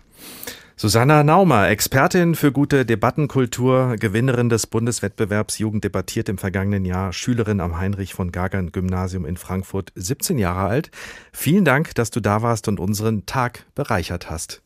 [0.76, 7.61] Susanna Naumer, Expertin für gute Debattenkultur, Gewinnerin des Bundeswettbewerbs Jugend debattiert im vergangenen Jahr, Schülerin
[7.61, 10.90] am Heinrich von Gagern Gymnasium in Frankfurt, 17 Jahre alt.
[11.32, 14.62] Vielen Dank, dass du da warst und unseren Tag bereichert hast.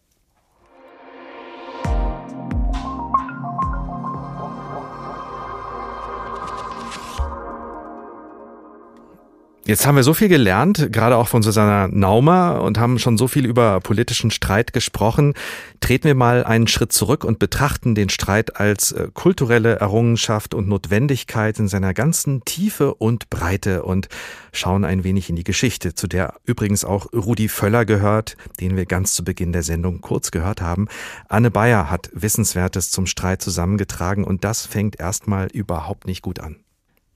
[9.67, 13.27] Jetzt haben wir so viel gelernt, gerade auch von Susanna Naumer und haben schon so
[13.27, 15.35] viel über politischen Streit gesprochen.
[15.81, 20.69] Treten wir mal einen Schritt zurück und betrachten den Streit als äh, kulturelle Errungenschaft und
[20.69, 24.07] Notwendigkeit in seiner ganzen Tiefe und Breite und
[24.53, 28.87] schauen ein wenig in die Geschichte, zu der übrigens auch Rudi Völler gehört, den wir
[28.87, 30.87] ganz zu Beginn der Sendung kurz gehört haben.
[31.29, 36.61] Anne Bayer hat Wissenswertes zum Streit zusammengetragen und das fängt erstmal überhaupt nicht gut an.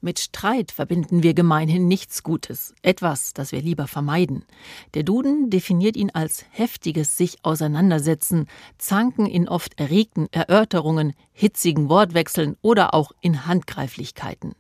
[0.03, 4.47] Mit Streit verbinden wir gemeinhin nichts Gutes, etwas, das wir lieber vermeiden.
[4.95, 8.47] Der Duden definiert ihn als heftiges sich auseinandersetzen,
[8.79, 14.55] Zanken in oft erregten Erörterungen, hitzigen Wortwechseln oder auch in Handgreiflichkeiten.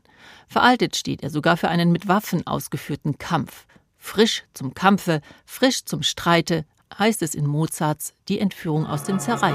[0.47, 3.66] Veraltet steht er sogar für einen mit Waffen ausgeführten Kampf.
[3.97, 6.66] Frisch zum Kampfe, frisch zum Streite,
[6.99, 9.55] heißt es in Mozarts Die Entführung aus dem Zerrei.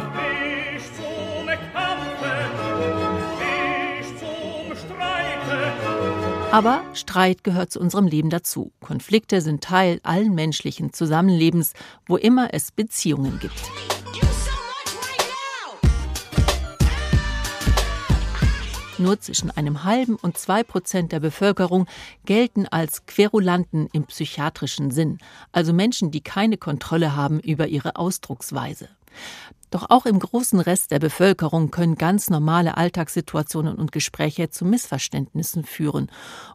[6.56, 8.72] Aber Streit gehört zu unserem Leben dazu.
[8.80, 11.74] Konflikte sind Teil allen menschlichen Zusammenlebens,
[12.08, 13.62] wo immer es Beziehungen gibt.
[18.98, 21.88] Nur zwischen einem halben und zwei Prozent der Bevölkerung
[22.24, 25.18] gelten als Querulanten im psychiatrischen Sinn,
[25.52, 28.88] also Menschen, die keine Kontrolle haben über ihre Ausdrucksweise.
[29.72, 35.64] Doch auch im großen Rest der Bevölkerung können ganz normale Alltagssituationen und Gespräche zu Missverständnissen
[35.64, 36.12] führen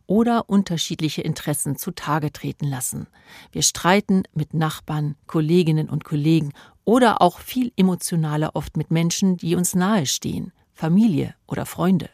[0.07, 3.09] oder unterschiedliche Interessen zutage treten lassen.
[3.53, 6.53] Wir streiten mit Nachbarn, Kolleginnen und Kollegen
[6.85, 12.09] oder auch viel emotionaler oft mit Menschen, die uns nahestehen, Familie oder Freunde.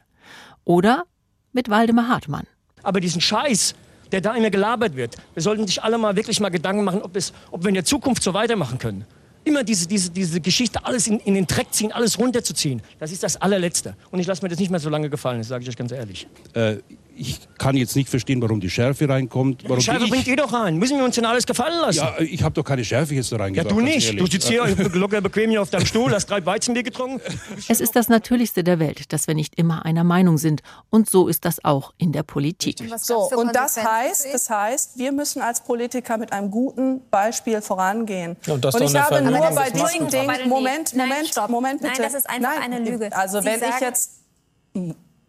[0.65, 1.05] Oder
[1.53, 2.47] mit Waldemar Hartmann.
[2.83, 3.75] Aber diesen Scheiß,
[4.13, 7.15] der da immer gelabert wird, wir sollten sich alle mal wirklich mal Gedanken machen, ob,
[7.17, 9.05] es, ob wir in der Zukunft so weitermachen können
[9.47, 13.23] immer diese, diese, diese Geschichte, alles in, in den Dreck ziehen, alles runterzuziehen, das ist
[13.23, 13.97] das allerletzte.
[14.11, 15.93] Und ich lasse mir das nicht mehr so lange gefallen, das sage ich euch ganz
[15.93, 16.27] ehrlich.
[16.53, 16.77] Äh,
[17.17, 19.65] ich kann jetzt nicht verstehen, warum die Schärfe reinkommt.
[19.65, 20.11] Warum die Schärfe ich...
[20.11, 20.77] bringt ihr doch rein.
[20.77, 21.99] Müssen wir uns denn alles gefallen lassen?
[21.99, 23.71] Ja, ich habe doch keine Schärfe jetzt da reingebracht.
[23.71, 24.21] Ja, du nicht.
[24.21, 27.21] Du sitzt hier locker bequem hier auf deinem Stuhl, hast drei Weizenbier getrunken.
[27.69, 30.63] Es ist das Natürlichste der Welt, dass wir nicht immer einer Meinung sind.
[30.91, 32.83] Und so ist das auch in der Politik.
[32.99, 38.37] So, und das heißt, das heißt, wir müssen als Politiker mit einem guten Beispiel vorangehen.
[38.47, 41.49] Ja, und, das und ich habe nur bei diesem Ding, Moment, Moment, stopp.
[41.49, 41.95] Moment bitte.
[41.95, 43.17] Nein, das ist einfach Nein, eine Lüge.
[43.17, 44.21] Also Sie wenn ich jetzt,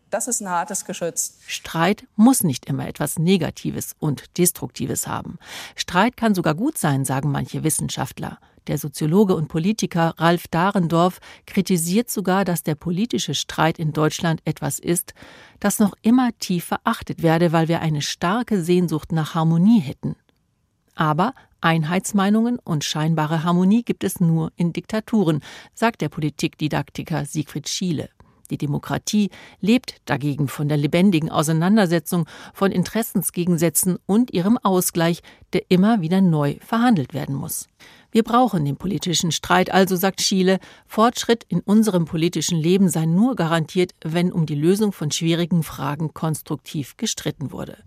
[0.10, 1.38] das ist ein hartes Geschütz.
[1.48, 5.38] Streit muss nicht immer etwas Negatives und Destruktives haben.
[5.76, 8.40] Streit kann sogar gut sein, sagen manche Wissenschaftler.
[8.68, 14.80] Der Soziologe und Politiker Ralf Dahrendorf kritisiert sogar, dass der politische Streit in Deutschland etwas
[14.80, 15.14] ist,
[15.60, 20.16] das noch immer tief verachtet werde, weil wir eine starke Sehnsucht nach Harmonie hätten.
[20.96, 25.42] Aber Einheitsmeinungen und scheinbare Harmonie gibt es nur in Diktaturen,
[25.74, 28.10] sagt der Politikdidaktiker Siegfried Schiele.
[28.50, 29.30] Die Demokratie
[29.60, 35.22] lebt dagegen von der lebendigen Auseinandersetzung, von Interessensgegensätzen und ihrem Ausgleich,
[35.54, 37.68] der immer wieder neu verhandelt werden muss.
[38.12, 43.36] Wir brauchen den politischen Streit, also sagt Schiele, Fortschritt in unserem politischen Leben sei nur
[43.36, 47.78] garantiert, wenn um die Lösung von schwierigen Fragen konstruktiv gestritten wurde.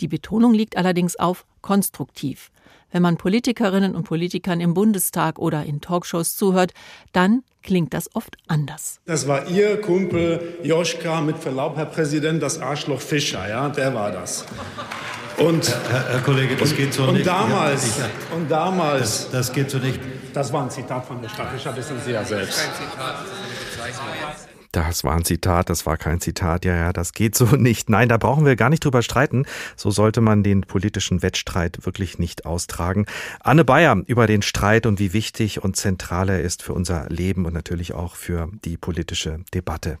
[0.00, 2.50] Die Betonung liegt allerdings auf konstruktiv.
[2.92, 6.72] Wenn man Politikerinnen und Politikern im Bundestag oder in Talkshows zuhört,
[7.12, 9.00] dann klingt das oft anders.
[9.04, 14.10] Das war Ihr Kumpel Joschka, mit Verlaub, Herr Präsident, das Arschloch Fischer, ja, der war
[14.10, 14.44] das.
[15.38, 17.26] Und, Herr, Herr Kollege, das und, geht so und nicht.
[17.26, 19.30] Damals, Ja, und damals.
[19.30, 20.00] Das, das geht so nicht.
[20.32, 22.58] Das war ein Zitat von der Stadt Fischer, wissen Sie ja selbst.
[23.78, 24.49] Das
[25.04, 26.64] war ein Zitat, das war kein Zitat.
[26.64, 27.90] Ja, ja, das geht so nicht.
[27.90, 29.46] Nein, da brauchen wir gar nicht drüber streiten.
[29.76, 33.06] So sollte man den politischen Wettstreit wirklich nicht austragen.
[33.40, 37.46] Anne Bayer über den Streit und wie wichtig und zentral er ist für unser Leben
[37.46, 39.98] und natürlich auch für die politische Debatte.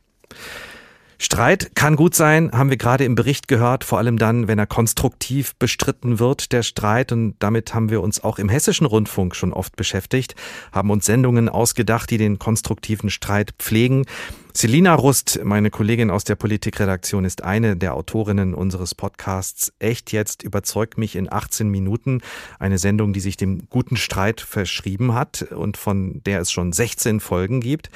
[1.22, 4.66] Streit kann gut sein, haben wir gerade im Bericht gehört, vor allem dann, wenn er
[4.66, 7.12] konstruktiv bestritten wird, der Streit.
[7.12, 10.34] Und damit haben wir uns auch im hessischen Rundfunk schon oft beschäftigt,
[10.72, 14.06] haben uns Sendungen ausgedacht, die den konstruktiven Streit pflegen.
[14.52, 19.72] Selina Rust, meine Kollegin aus der Politikredaktion, ist eine der Autorinnen unseres Podcasts.
[19.78, 22.20] Echt jetzt überzeugt mich in 18 Minuten.
[22.58, 27.20] Eine Sendung, die sich dem guten Streit verschrieben hat und von der es schon 16
[27.20, 27.90] Folgen gibt.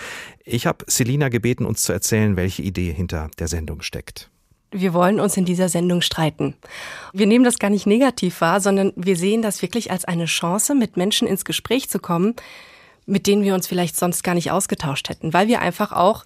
[0.45, 4.31] Ich habe Selina gebeten, uns zu erzählen, welche Idee hinter der Sendung steckt.
[4.71, 6.55] Wir wollen uns in dieser Sendung streiten.
[7.13, 10.75] Wir nehmen das gar nicht negativ wahr, sondern wir sehen das wirklich als eine Chance,
[10.75, 12.35] mit Menschen ins Gespräch zu kommen,
[13.07, 16.25] mit denen wir uns vielleicht sonst gar nicht ausgetauscht hätten, weil wir einfach auch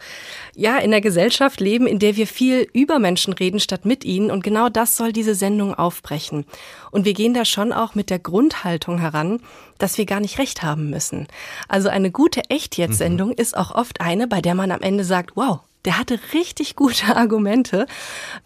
[0.54, 4.30] ja in einer Gesellschaft leben, in der wir viel über Menschen reden statt mit ihnen
[4.30, 6.44] und genau das soll diese Sendung aufbrechen.
[6.90, 9.40] Und wir gehen da schon auch mit der Grundhaltung heran,
[9.78, 11.28] dass wir gar nicht recht haben müssen.
[11.68, 15.60] Also eine gute Echt-Jetzt-Sendung ist auch oft eine, bei der man am Ende sagt, wow,
[15.88, 17.86] der hatte richtig gute Argumente.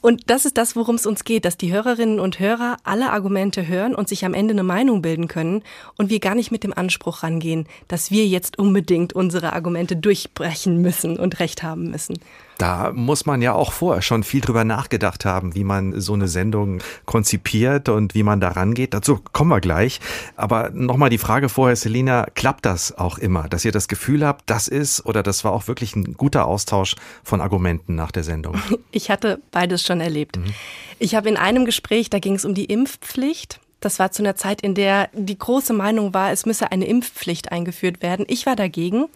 [0.01, 3.67] Und das ist das, worum es uns geht, dass die Hörerinnen und Hörer alle Argumente
[3.67, 5.65] hören und sich am Ende eine Meinung bilden können
[5.99, 10.81] und wir gar nicht mit dem Anspruch rangehen, dass wir jetzt unbedingt unsere Argumente durchbrechen
[10.81, 12.21] müssen und recht haben müssen.
[12.59, 16.29] Da muss man ja auch vorher schon viel drüber nachgedacht haben, wie man so eine
[16.29, 18.95] Sendung konzipiert und wie man da rangeht.
[18.95, 20.01] Dazu kommen wir gleich.
[20.37, 24.49] Aber nochmal die Frage vorher, Selina, klappt das auch immer, dass ihr das Gefühl habt,
[24.49, 28.57] das ist oder das war auch wirklich ein guter Austausch von Argumenten nach der Sendung?
[28.95, 30.39] Ich hatte beides schon erlebt.
[30.99, 33.59] Ich habe in einem Gespräch, da ging es um die Impfpflicht.
[33.81, 37.51] Das war zu einer Zeit, in der die große Meinung war, es müsse eine Impfpflicht
[37.51, 38.25] eingeführt werden.
[38.29, 39.07] Ich war dagegen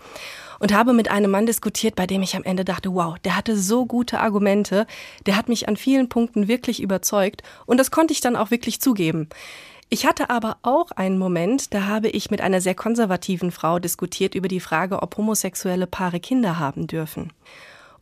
[0.59, 3.57] und habe mit einem Mann diskutiert, bei dem ich am Ende dachte, wow, der hatte
[3.57, 4.87] so gute Argumente,
[5.27, 8.81] der hat mich an vielen Punkten wirklich überzeugt und das konnte ich dann auch wirklich
[8.81, 9.29] zugeben.
[9.89, 14.35] Ich hatte aber auch einen Moment, da habe ich mit einer sehr konservativen Frau diskutiert
[14.35, 17.33] über die Frage, ob homosexuelle Paare Kinder haben dürfen.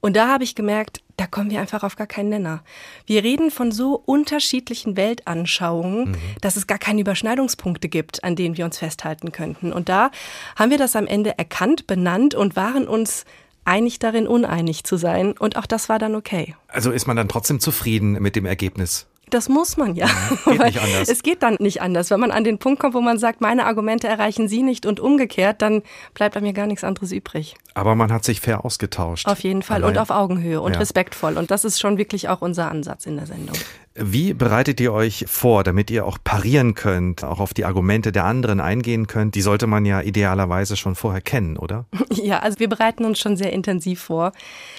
[0.05, 2.63] Und da habe ich gemerkt, da kommen wir einfach auf gar keinen Nenner.
[3.07, 6.17] Wir reden von so unterschiedlichen Weltanschauungen, mhm.
[6.43, 9.73] dass es gar keine Überschneidungspunkte gibt, an denen wir uns festhalten könnten.
[9.73, 10.11] Und da
[10.57, 13.25] haben wir das am Ende erkannt, benannt und waren uns
[13.65, 15.39] einig darin, uneinig zu sein.
[15.39, 16.55] Und auch das war dann okay.
[16.69, 19.07] Also ist man dann trotzdem zufrieden mit dem Ergebnis?
[19.35, 20.07] Das muss man ja.
[20.45, 21.09] Geht nicht anders.
[21.09, 22.13] Es geht dann nicht anders.
[22.13, 25.01] Wenn man an den Punkt kommt, wo man sagt, meine Argumente erreichen Sie nicht und
[25.01, 25.83] umgekehrt, dann
[26.15, 27.57] bleibt mir gar nichts anderes übrig.
[27.75, 29.27] Aber man hat sich fair ausgetauscht.
[29.27, 29.97] Auf jeden Fall Allein.
[29.97, 30.79] und auf Augenhöhe und ja.
[30.79, 31.37] respektvoll.
[31.37, 33.57] Und das ist schon wirklich auch unser Ansatz in der Sendung.
[33.97, 38.27] Wie bereitet ihr euch vor, damit ihr auch parieren könnt, auch auf die Argumente der
[38.27, 39.35] anderen eingehen könnt?
[39.35, 41.87] Die sollte man ja idealerweise schon vorher kennen, oder?
[42.15, 44.31] Ja, also wir bereiten uns schon sehr intensiv vor.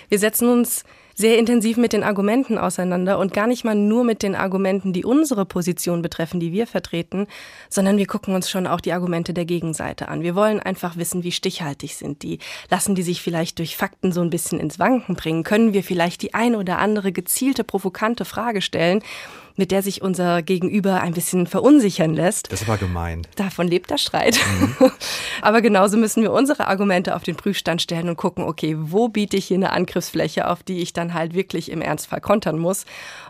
[0.07, 0.85] Wir setzen uns
[1.15, 5.05] sehr intensiv mit den Argumenten auseinander und gar nicht mal nur mit den Argumenten, die
[5.05, 7.27] unsere Position betreffen, die wir vertreten,
[7.69, 10.21] sondern wir gucken uns schon auch die Argumente der Gegenseite an.
[10.21, 12.39] Wir wollen einfach wissen, wie stichhaltig sind die.
[12.69, 15.43] Lassen die sich vielleicht durch Fakten so ein bisschen ins Wanken bringen?
[15.43, 19.01] Können wir vielleicht die eine oder andere gezielte, provokante Frage stellen?
[19.55, 22.51] Mit der sich unser Gegenüber ein bisschen verunsichern lässt.
[22.51, 23.25] Das war gemein.
[23.35, 24.39] Davon lebt der Streit.
[24.59, 24.91] Mhm.
[25.41, 29.37] Aber genauso müssen wir unsere Argumente auf den Prüfstand stellen und gucken, okay, wo biete
[29.37, 32.85] ich hier eine Angriffsfläche, auf die ich dann halt wirklich im Ernstfall kontern muss.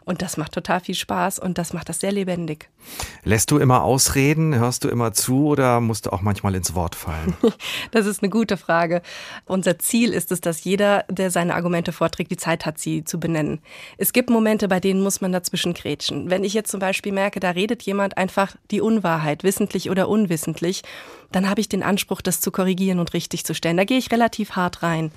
[0.06, 2.70] Und das macht total viel Spaß und das macht das sehr lebendig.
[3.24, 4.56] Lässt du immer ausreden?
[4.56, 7.36] Hörst du immer zu oder musst du auch manchmal ins Wort fallen?
[7.91, 9.01] Das ist eine gute Frage.
[9.45, 13.20] Unser Ziel ist es, dass jeder, der seine Argumente vorträgt, die Zeit hat, sie zu
[13.20, 13.60] benennen.
[13.97, 16.30] Es gibt Momente, bei denen muss man dazwischen grätschen.
[16.30, 20.84] Wenn ich jetzt zum Beispiel merke, da redet jemand einfach die Unwahrheit, wissentlich oder unwissentlich,
[21.32, 23.78] dann habe ich den Anspruch, das zu korrigieren und richtig zu stellen.
[23.78, 25.12] Da gehe ich relativ hart rein.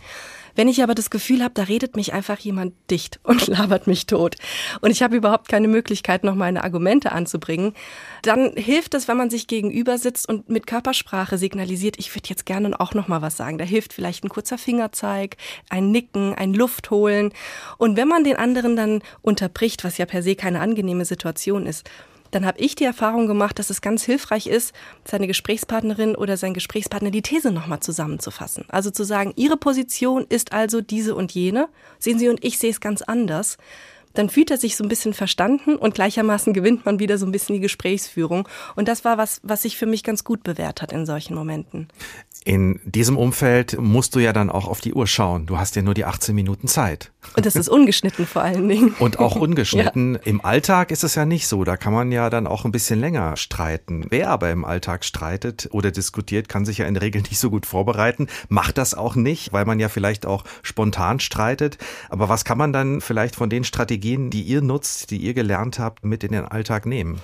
[0.58, 4.06] Wenn ich aber das Gefühl habe, da redet mich einfach jemand dicht und labert mich
[4.06, 4.34] tot
[4.80, 7.74] und ich habe überhaupt keine Möglichkeit, noch meine Argumente anzubringen,
[8.22, 12.44] dann hilft es, wenn man sich gegenüber sitzt und mit Körpersprache signalisiert, ich würde jetzt
[12.44, 13.56] gerne auch noch mal was sagen.
[13.58, 15.36] Da hilft vielleicht ein kurzer Fingerzeig,
[15.70, 17.30] ein Nicken, ein Luftholen
[17.76, 21.88] und wenn man den anderen dann unterbricht, was ja per se keine angenehme Situation ist,
[22.30, 24.74] dann habe ich die Erfahrung gemacht, dass es ganz hilfreich ist,
[25.04, 28.64] seine Gesprächspartnerin oder sein Gesprächspartner die These nochmal zusammenzufassen.
[28.68, 31.68] Also zu sagen, Ihre Position ist also diese und jene.
[31.98, 33.58] Sehen Sie und ich sehe es ganz anders
[34.14, 37.30] dann fühlt er sich so ein bisschen verstanden und gleichermaßen gewinnt man wieder so ein
[37.30, 38.48] bisschen die Gesprächsführung.
[38.74, 41.86] Und das war was, was sich für mich ganz gut bewährt hat in solchen Momenten.
[42.44, 45.46] In diesem Umfeld musst du ja dann auch auf die Uhr schauen.
[45.46, 47.12] Du hast ja nur die 18 Minuten Zeit.
[47.36, 48.94] Und das ist ungeschnitten vor allen Dingen.
[48.98, 50.14] Und auch ungeschnitten.
[50.14, 50.20] Ja.
[50.24, 51.64] Im Alltag ist es ja nicht so.
[51.64, 54.06] Da kann man ja dann auch ein bisschen länger streiten.
[54.10, 57.50] Wer aber im Alltag streitet oder diskutiert, kann sich ja in der Regel nicht so
[57.50, 58.26] gut vorbereiten.
[58.48, 61.78] Macht das auch nicht, weil man ja vielleicht auch spontan streitet.
[62.10, 65.34] Aber was kann man dann vielleicht von den Strategien Strategien, die ihr nutzt, die ihr
[65.34, 67.20] gelernt habt, mit in den Alltag nehmen?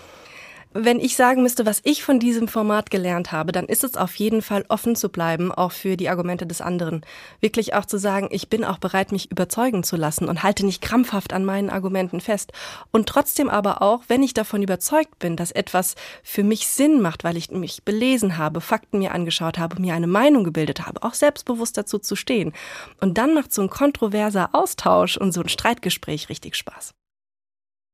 [0.76, 4.16] Wenn ich sagen müsste, was ich von diesem Format gelernt habe, dann ist es auf
[4.16, 7.06] jeden Fall offen zu bleiben, auch für die Argumente des anderen.
[7.40, 10.82] Wirklich auch zu sagen, ich bin auch bereit, mich überzeugen zu lassen und halte nicht
[10.82, 12.52] krampfhaft an meinen Argumenten fest.
[12.90, 15.94] Und trotzdem aber auch, wenn ich davon überzeugt bin, dass etwas
[16.24, 20.08] für mich Sinn macht, weil ich mich belesen habe, Fakten mir angeschaut habe, mir eine
[20.08, 22.52] Meinung gebildet habe, auch selbstbewusst dazu zu stehen.
[23.00, 26.94] Und dann macht so ein kontroverser Austausch und so ein Streitgespräch richtig Spaß.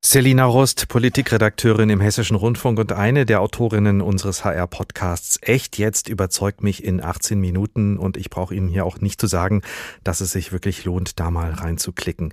[0.03, 5.39] Selina Rost, Politikredakteurin im Hessischen Rundfunk und eine der Autorinnen unseres HR-Podcasts.
[5.43, 9.27] Echt jetzt überzeugt mich in 18 Minuten und ich brauche Ihnen hier auch nicht zu
[9.27, 9.61] sagen,
[10.03, 12.33] dass es sich wirklich lohnt, da mal reinzuklicken.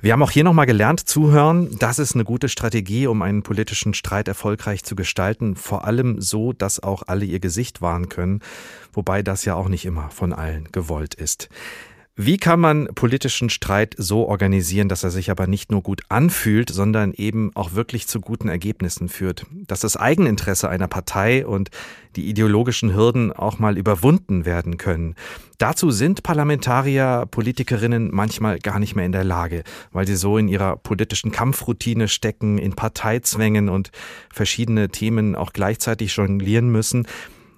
[0.00, 3.92] Wir haben auch hier nochmal gelernt, zuhören, das ist eine gute Strategie, um einen politischen
[3.92, 5.54] Streit erfolgreich zu gestalten.
[5.54, 8.40] Vor allem so, dass auch alle ihr Gesicht wahren können,
[8.94, 11.50] wobei das ja auch nicht immer von allen gewollt ist.
[12.14, 16.68] Wie kann man politischen Streit so organisieren, dass er sich aber nicht nur gut anfühlt,
[16.68, 19.46] sondern eben auch wirklich zu guten Ergebnissen führt?
[19.66, 21.70] Dass das Eigeninteresse einer Partei und
[22.16, 25.14] die ideologischen Hürden auch mal überwunden werden können.
[25.56, 30.48] Dazu sind Parlamentarier, Politikerinnen manchmal gar nicht mehr in der Lage, weil sie so in
[30.48, 33.90] ihrer politischen Kampfroutine stecken, in Parteizwängen und
[34.30, 37.06] verschiedene Themen auch gleichzeitig jonglieren müssen.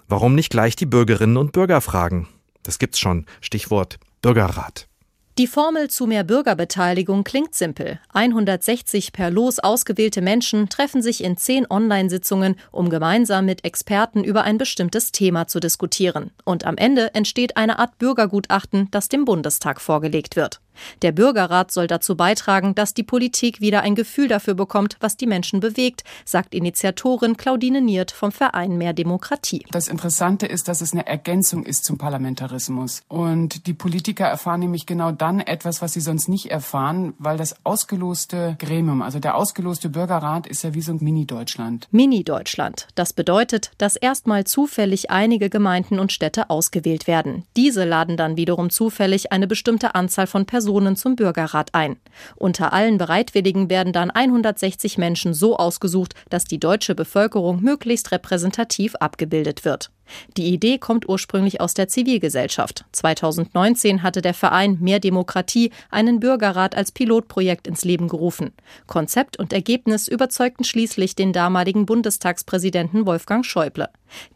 [0.06, 2.28] Warum nicht gleich die Bürgerinnen und Bürger fragen?
[2.62, 3.26] Das gibt's schon.
[3.40, 4.88] Stichwort Bürgerrat.
[5.36, 8.00] Die Formel zu mehr Bürgerbeteiligung klingt simpel.
[8.14, 14.44] 160 per Los ausgewählte Menschen treffen sich in zehn Online-Sitzungen, um gemeinsam mit Experten über
[14.44, 16.30] ein bestimmtes Thema zu diskutieren.
[16.44, 20.62] Und am Ende entsteht eine Art Bürgergutachten, das dem Bundestag vorgelegt wird.
[21.02, 25.26] Der Bürgerrat soll dazu beitragen, dass die Politik wieder ein Gefühl dafür bekommt, was die
[25.26, 29.64] Menschen bewegt, sagt Initiatorin Claudine Niert vom Verein Mehr Demokratie.
[29.70, 33.02] Das Interessante ist, dass es eine Ergänzung ist zum Parlamentarismus.
[33.08, 37.64] Und die Politiker erfahren nämlich genau dann etwas, was sie sonst nicht erfahren, weil das
[37.64, 41.88] ausgeloste Gremium, also der ausgeloste Bürgerrat ist ja wie so ein Mini-Deutschland.
[41.90, 42.88] Mini-Deutschland.
[42.94, 47.44] Das bedeutet, dass erstmal zufällig einige Gemeinden und Städte ausgewählt werden.
[47.56, 51.96] Diese laden dann wiederum zufällig eine bestimmte Anzahl von Personen Personen zum Bürgerrat ein.
[52.36, 58.94] Unter allen Bereitwilligen werden dann 160 Menschen so ausgesucht, dass die deutsche Bevölkerung möglichst repräsentativ
[58.94, 59.90] abgebildet wird.
[60.36, 62.84] Die Idee kommt ursprünglich aus der Zivilgesellschaft.
[62.92, 68.52] 2019 hatte der Verein Mehr Demokratie einen Bürgerrat als Pilotprojekt ins Leben gerufen.
[68.86, 73.88] Konzept und Ergebnis überzeugten schließlich den damaligen Bundestagspräsidenten Wolfgang Schäuble.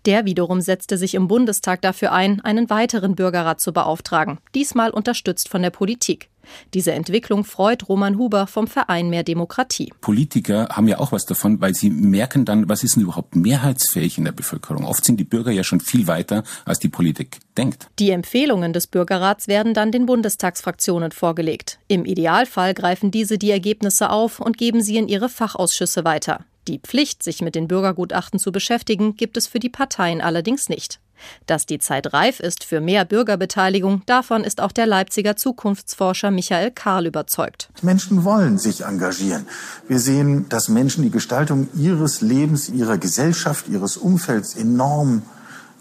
[0.07, 5.49] Der wiederum setzte sich im Bundestag dafür ein, einen weiteren Bürgerrat zu beauftragen, diesmal unterstützt
[5.49, 6.29] von der Politik.
[6.75, 9.93] Diese Entwicklung freut Roman Huber vom Verein Mehr Demokratie.
[10.01, 14.19] Politiker haben ja auch was davon, weil sie merken dann, was ist denn überhaupt mehrheitsfähig
[14.19, 14.85] in der Bevölkerung.
[14.85, 17.89] Oft sind die Bürger ja schon viel weiter, als die Politik denkt.
[17.99, 21.79] Die Empfehlungen des Bürgerrats werden dann den Bundestagsfraktionen vorgelegt.
[21.89, 26.45] Im Idealfall greifen diese die Ergebnisse auf und geben sie in ihre Fachausschüsse weiter.
[26.69, 31.01] Die Pflicht, sich mit den Bürgergutachten zu beschäftigen, gibt es für die Parteien allerdings nicht.
[31.47, 36.71] Dass die Zeit reif ist für mehr Bürgerbeteiligung, davon ist auch der Leipziger Zukunftsforscher Michael
[36.71, 37.69] Karl überzeugt.
[37.83, 39.47] Menschen wollen sich engagieren.
[39.89, 45.23] Wir sehen, dass Menschen die Gestaltung ihres Lebens, ihrer Gesellschaft, ihres Umfelds enorm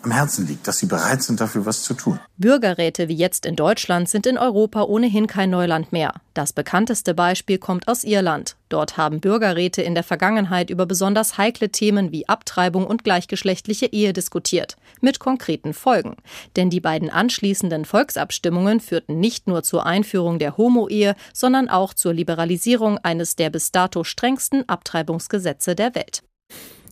[0.03, 2.19] am Herzen liegt, dass sie bereit sind, dafür was zu tun.
[2.37, 6.13] Bürgerräte wie jetzt in Deutschland sind in Europa ohnehin kein Neuland mehr.
[6.33, 8.55] Das bekannteste Beispiel kommt aus Irland.
[8.69, 14.13] Dort haben Bürgerräte in der Vergangenheit über besonders heikle Themen wie Abtreibung und gleichgeschlechtliche Ehe
[14.13, 16.15] diskutiert, mit konkreten Folgen.
[16.55, 22.13] Denn die beiden anschließenden Volksabstimmungen führten nicht nur zur Einführung der Homo-Ehe, sondern auch zur
[22.13, 26.23] Liberalisierung eines der bis dato strengsten Abtreibungsgesetze der Welt.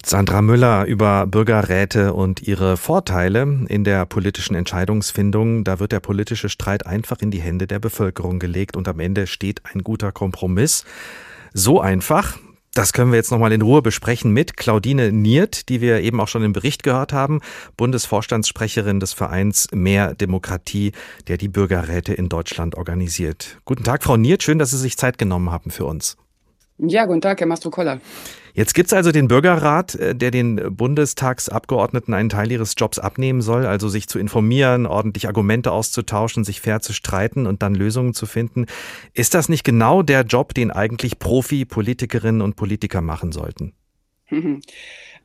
[0.08, 5.64] Sandra Müller über Bürgerräte und ihre Vorteile in der politischen Entscheidungsfindung.
[5.64, 9.26] Da wird der politische Streit einfach in die Hände der Bevölkerung gelegt und am Ende
[9.26, 10.86] steht ein guter Kompromiss.
[11.56, 12.38] So einfach.
[12.76, 16.28] Das können wir jetzt nochmal in Ruhe besprechen mit Claudine Niert, die wir eben auch
[16.28, 17.42] schon im Bericht gehört haben,
[17.76, 20.92] Bundesvorstandssprecherin des Vereins Mehr Demokratie,
[21.28, 23.58] der die Bürgerräte in Deutschland organisiert.
[23.66, 26.16] Guten Tag, Frau Niert, schön, dass Sie sich Zeit genommen haben für uns.
[26.78, 28.00] Ja, guten Tag, Herr Mastrocolla.
[28.56, 33.66] Jetzt gibt's also den Bürgerrat, äh, der den Bundestagsabgeordneten einen Teil ihres Jobs abnehmen soll,
[33.66, 38.26] also sich zu informieren, ordentlich Argumente auszutauschen, sich fair zu streiten und dann Lösungen zu
[38.26, 38.66] finden.
[39.14, 43.74] Ist das nicht genau der Job, den eigentlich Profi-Politikerinnen und Politiker machen sollten?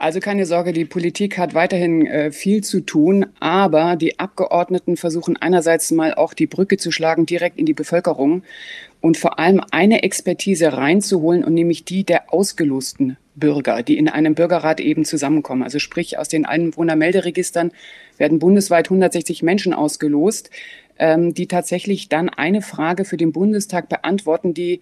[0.03, 5.37] Also keine Sorge, die Politik hat weiterhin äh, viel zu tun, aber die Abgeordneten versuchen
[5.37, 8.43] einerseits mal auch die Brücke zu schlagen direkt in die Bevölkerung
[9.03, 14.35] und vor allem eine Expertise reinzuholen und nämlich die der ausgelosten Bürger, die in einem
[14.35, 15.63] Bürgerrat eben zusammenkommen.
[15.63, 17.73] Also sprich, aus den Einwohnermelderegistern
[18.19, 20.51] werden bundesweit 160 Menschen ausgelost,
[20.99, 24.81] ähm, die tatsächlich dann eine Frage für den Bundestag beantworten, die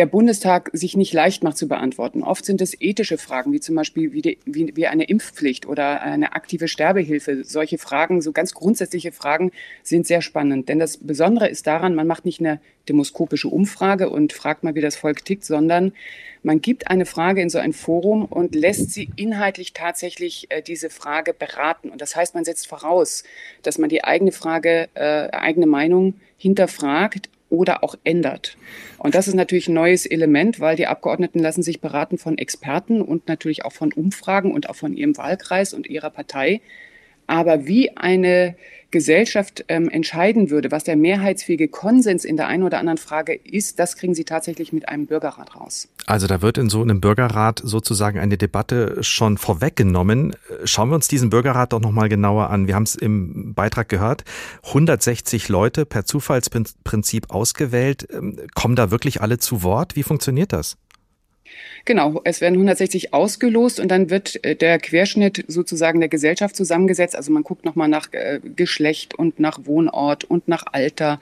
[0.00, 2.22] der Bundestag sich nicht leicht macht zu beantworten.
[2.22, 6.00] Oft sind es ethische Fragen, wie zum Beispiel wie, die, wie, wie eine Impfpflicht oder
[6.00, 7.44] eine aktive Sterbehilfe.
[7.44, 10.70] Solche Fragen, so ganz grundsätzliche Fragen, sind sehr spannend.
[10.70, 14.80] Denn das Besondere ist daran, man macht nicht eine demoskopische Umfrage und fragt mal, wie
[14.80, 15.92] das Volk tickt, sondern
[16.42, 20.88] man gibt eine Frage in so ein Forum und lässt sie inhaltlich tatsächlich äh, diese
[20.88, 21.90] Frage beraten.
[21.90, 23.22] Und das heißt, man setzt voraus,
[23.60, 28.56] dass man die eigene Frage, äh, eigene Meinung hinterfragt oder auch ändert.
[28.98, 33.02] Und das ist natürlich ein neues Element, weil die Abgeordneten lassen sich beraten von Experten
[33.02, 36.60] und natürlich auch von Umfragen und auch von ihrem Wahlkreis und ihrer Partei.
[37.30, 38.56] Aber wie eine
[38.90, 43.78] Gesellschaft ähm, entscheiden würde, was der mehrheitsfähige Konsens in der einen oder anderen Frage ist,
[43.78, 45.86] das kriegen Sie tatsächlich mit einem Bürgerrat raus.
[46.06, 50.34] Also da wird in so einem Bürgerrat sozusagen eine Debatte schon vorweggenommen.
[50.64, 52.66] Schauen wir uns diesen Bürgerrat doch nochmal genauer an.
[52.66, 54.24] Wir haben es im Beitrag gehört.
[54.66, 58.08] 160 Leute per Zufallsprinzip ausgewählt.
[58.12, 59.94] Ähm, kommen da wirklich alle zu Wort?
[59.94, 60.78] Wie funktioniert das?
[61.84, 67.16] Genau, es werden 160 ausgelost und dann wird äh, der Querschnitt sozusagen der Gesellschaft zusammengesetzt.
[67.16, 71.20] Also man guckt nochmal nach äh, Geschlecht und nach Wohnort und nach Alter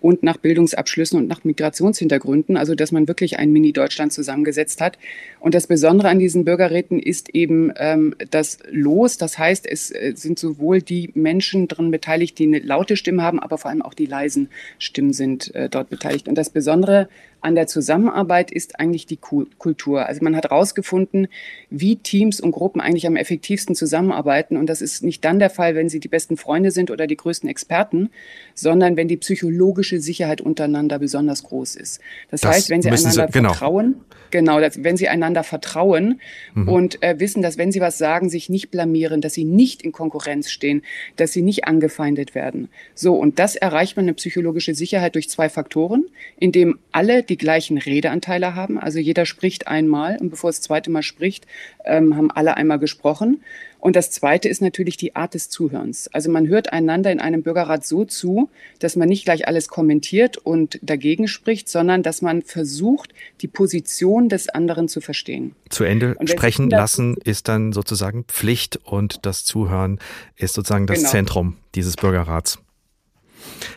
[0.00, 2.56] und nach Bildungsabschlüssen und nach Migrationshintergründen.
[2.56, 4.98] Also dass man wirklich ein Mini-Deutschland zusammengesetzt hat.
[5.38, 9.16] Und das Besondere an diesen Bürgerräten ist eben ähm, das Los.
[9.16, 13.38] Das heißt, es äh, sind sowohl die Menschen drin beteiligt, die eine laute Stimme haben,
[13.38, 16.28] aber vor allem auch die leisen Stimmen sind äh, dort beteiligt.
[16.28, 17.08] Und das Besondere
[17.40, 19.69] an der Zusammenarbeit ist eigentlich die Kultur.
[20.06, 21.28] Also man hat herausgefunden,
[21.70, 24.56] wie Teams und Gruppen eigentlich am effektivsten zusammenarbeiten.
[24.56, 27.16] Und das ist nicht dann der Fall, wenn sie die besten Freunde sind oder die
[27.16, 28.10] größten Experten,
[28.54, 32.00] sondern wenn die psychologische Sicherheit untereinander besonders groß ist.
[32.30, 33.50] Das, das heißt, wenn sie einander sie, genau.
[33.50, 33.96] vertrauen,
[34.30, 36.20] genau, dass, wenn sie einander vertrauen
[36.54, 36.68] mhm.
[36.68, 39.92] und äh, wissen, dass wenn sie was sagen, sich nicht blamieren, dass sie nicht in
[39.92, 40.82] Konkurrenz stehen,
[41.16, 42.68] dass sie nicht angefeindet werden.
[42.94, 46.04] So, und das erreicht man eine psychologische Sicherheit durch zwei Faktoren,
[46.38, 48.78] indem alle die gleichen Redeanteile haben.
[48.78, 51.46] Also jeder spricht spricht einmal und bevor es das zweite Mal spricht,
[51.84, 53.42] ähm, haben alle einmal gesprochen.
[53.78, 56.08] Und das Zweite ist natürlich die Art des Zuhörens.
[56.12, 60.36] Also man hört einander in einem Bürgerrat so zu, dass man nicht gleich alles kommentiert
[60.36, 65.54] und dagegen spricht, sondern dass man versucht, die Position des anderen zu verstehen.
[65.70, 69.98] Zu Ende sprechen lassen ist dann sozusagen Pflicht und das Zuhören
[70.36, 71.10] ist sozusagen das genau.
[71.10, 72.58] Zentrum dieses Bürgerrats.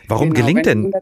[0.06, 0.92] Warum genau, gelingt denn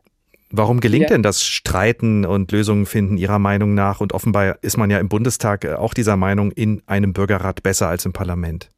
[0.55, 1.09] Warum gelingt ja.
[1.09, 4.01] denn das Streiten und Lösungen finden Ihrer Meinung nach?
[4.03, 8.05] Und offenbar ist man ja im Bundestag auch dieser Meinung in einem Bürgerrat besser als
[8.05, 8.69] im Parlament.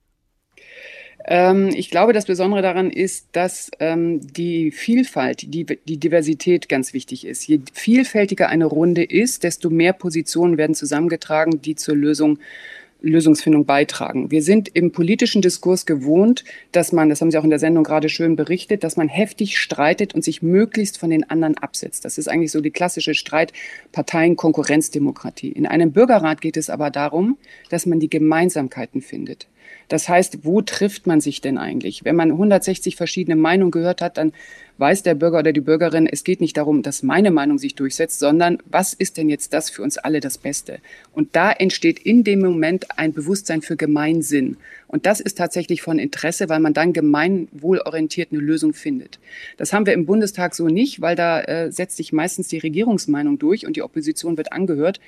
[1.27, 6.93] Ähm, ich glaube, das Besondere daran ist, dass ähm, die Vielfalt, die, die Diversität ganz
[6.93, 7.47] wichtig ist.
[7.47, 12.39] Je vielfältiger eine Runde ist, desto mehr Positionen werden zusammengetragen, die zur Lösung
[13.05, 14.31] Lösungsfindung beitragen.
[14.31, 17.85] Wir sind im politischen Diskurs gewohnt, dass man, das haben Sie auch in der Sendung
[17.85, 22.05] gerade schön berichtet, dass man heftig streitet und sich möglichst von den anderen absetzt.
[22.05, 25.51] Das ist eigentlich so die klassische Streitparteien-Konkurrenzdemokratie.
[25.53, 27.37] In einem Bürgerrat geht es aber darum,
[27.71, 29.47] dass man die Gemeinsamkeiten findet.
[29.89, 32.05] Das heißt, wo trifft man sich denn eigentlich?
[32.05, 34.33] Wenn man 160 verschiedene Meinungen gehört hat, dann
[34.79, 38.19] weiß der Bürger oder die Bürgerin, es geht nicht darum, dass meine Meinung sich durchsetzt,
[38.19, 40.79] sondern was ist denn jetzt das für uns alle das Beste?
[41.13, 44.57] Und da entsteht in dem Moment ein Bewusstsein für Gemeinsinn.
[44.87, 49.19] Und das ist tatsächlich von Interesse, weil man dann gemeinwohlorientiert eine Lösung findet.
[49.57, 53.39] Das haben wir im Bundestag so nicht, weil da äh, setzt sich meistens die Regierungsmeinung
[53.39, 55.01] durch und die Opposition wird angehört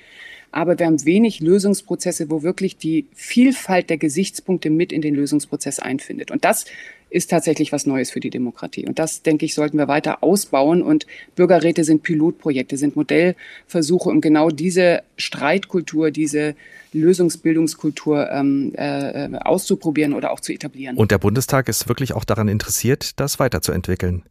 [0.51, 5.79] aber wir haben wenig Lösungsprozesse, wo wirklich die Vielfalt der Gesichtspunkte mit in den Lösungsprozess
[5.79, 6.31] einfindet.
[6.31, 6.65] Und das
[7.09, 8.85] ist tatsächlich was Neues für die Demokratie.
[8.85, 10.81] Und das, denke ich, sollten wir weiter ausbauen.
[10.81, 11.05] Und
[11.35, 16.55] Bürgerräte sind Pilotprojekte, sind Modellversuche, um genau diese Streitkultur, diese
[16.93, 20.97] Lösungsbildungskultur ähm, äh, auszuprobieren oder auch zu etablieren.
[20.97, 24.23] Und der Bundestag ist wirklich auch daran interessiert, das weiterzuentwickeln.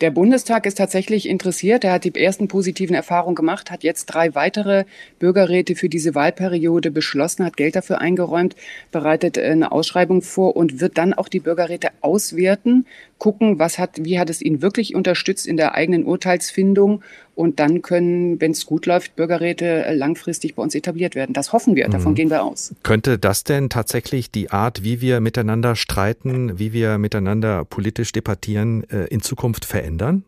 [0.00, 1.84] Der Bundestag ist tatsächlich interessiert.
[1.84, 4.84] Er hat die ersten positiven Erfahrungen gemacht, hat jetzt drei weitere
[5.18, 8.56] Bürgerräte für diese Wahlperiode beschlossen, hat Geld dafür eingeräumt,
[8.92, 12.86] bereitet eine Ausschreibung vor und wird dann auch die Bürgerräte auswerten,
[13.20, 17.02] gucken, was hat, wie hat es ihn wirklich unterstützt in der eigenen Urteilsfindung
[17.36, 21.32] und dann können, wenn es gut läuft, Bürgerräte langfristig bei uns etabliert werden.
[21.32, 22.16] Das hoffen wir, davon mhm.
[22.16, 22.74] gehen wir aus.
[22.82, 28.84] Könnte das denn tatsächlich die Art, wie wir miteinander streiten, wie wir miteinander politisch debattieren,
[28.90, 30.24] äh, in Zukunft verändern?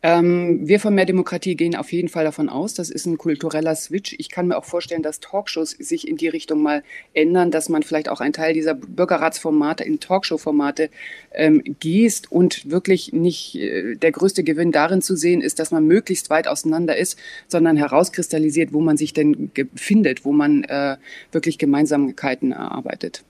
[0.00, 3.74] Ähm, wir von Mehr Demokratie gehen auf jeden Fall davon aus, das ist ein kultureller
[3.74, 4.14] Switch.
[4.18, 6.84] Ich kann mir auch vorstellen, dass Talkshows sich in die Richtung mal
[7.14, 10.90] ändern, dass man vielleicht auch einen Teil dieser Bürgerratsformate in Talkshow-Formate
[11.32, 15.84] ähm, gießt und wirklich nicht äh, der größte Gewinn darin zu sehen ist, dass man
[15.84, 17.18] möglichst weit auseinander ist,
[17.48, 20.96] sondern herauskristallisiert, wo man sich denn findet, wo man äh,
[21.32, 23.24] wirklich Gemeinsamkeiten erarbeitet.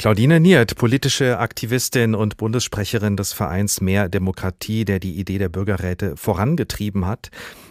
[0.00, 6.16] Claudine Niert, politische Aktivistin und Bundessprecherin des Vereins Mehr Demokratie, der die Idee der Bürgerräte
[6.16, 7.30] vorangetrieben hat.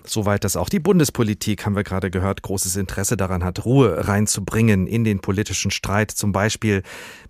[0.09, 4.87] Soweit, dass auch die Bundespolitik, haben wir gerade gehört, großes Interesse daran hat, Ruhe reinzubringen
[4.87, 6.81] in den politischen Streit, zum Beispiel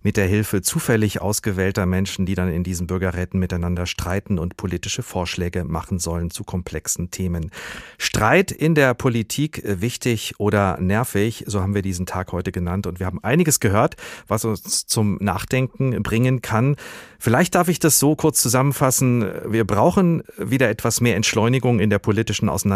[0.01, 5.03] mit der Hilfe zufällig ausgewählter Menschen, die dann in diesen Bürgerräten miteinander streiten und politische
[5.03, 7.51] Vorschläge machen sollen zu komplexen Themen.
[7.97, 12.87] Streit in der Politik, äh, wichtig oder nervig, so haben wir diesen Tag heute genannt.
[12.87, 13.97] Und wir haben einiges gehört,
[14.29, 16.77] was uns zum Nachdenken bringen kann.
[17.17, 19.29] Vielleicht darf ich das so kurz zusammenfassen.
[19.45, 22.68] Wir brauchen wieder etwas mehr Entschleunigung in der politischen Auseinandersetzung.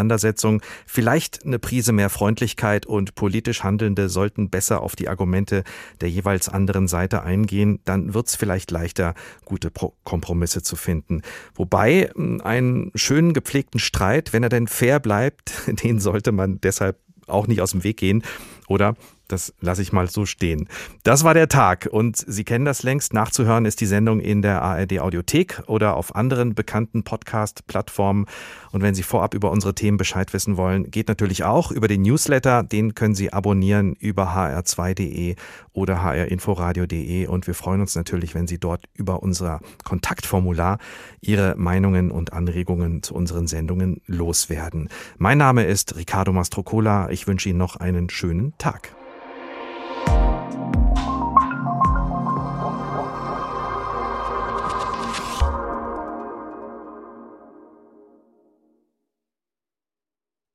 [0.86, 5.64] Vielleicht eine Prise mehr Freundlichkeit und politisch Handelnde sollten besser auf die Argumente
[6.00, 7.80] der jeweils anderen Seite eingehen.
[7.84, 9.14] Dann wird es vielleicht leichter,
[9.44, 9.70] gute
[10.04, 11.22] Kompromisse zu finden.
[11.54, 15.52] Wobei hm, einen schönen gepflegten Streit, wenn er denn fair bleibt,
[15.84, 18.22] den sollte man deshalb auch nicht aus dem Weg gehen.
[18.68, 18.96] Oder
[19.28, 20.68] das lasse ich mal so stehen.
[21.02, 23.14] Das war der Tag und Sie kennen das längst.
[23.14, 28.26] Nachzuhören ist die Sendung in der ARD Audiothek oder auf anderen bekannten Podcast-Plattformen.
[28.72, 32.02] Und wenn Sie vorab über unsere Themen Bescheid wissen wollen, geht natürlich auch über den
[32.02, 32.62] Newsletter.
[32.62, 35.36] Den können Sie abonnieren über hr2.de
[35.72, 37.26] oder hrinforadio.de.
[37.26, 40.78] Und wir freuen uns natürlich, wenn Sie dort über unser Kontaktformular
[41.20, 44.88] Ihre Meinungen und Anregungen zu unseren Sendungen loswerden.
[45.18, 47.10] Mein Name ist Ricardo Mastrocola.
[47.10, 48.94] Ich wünsche Ihnen noch einen schönen Tag.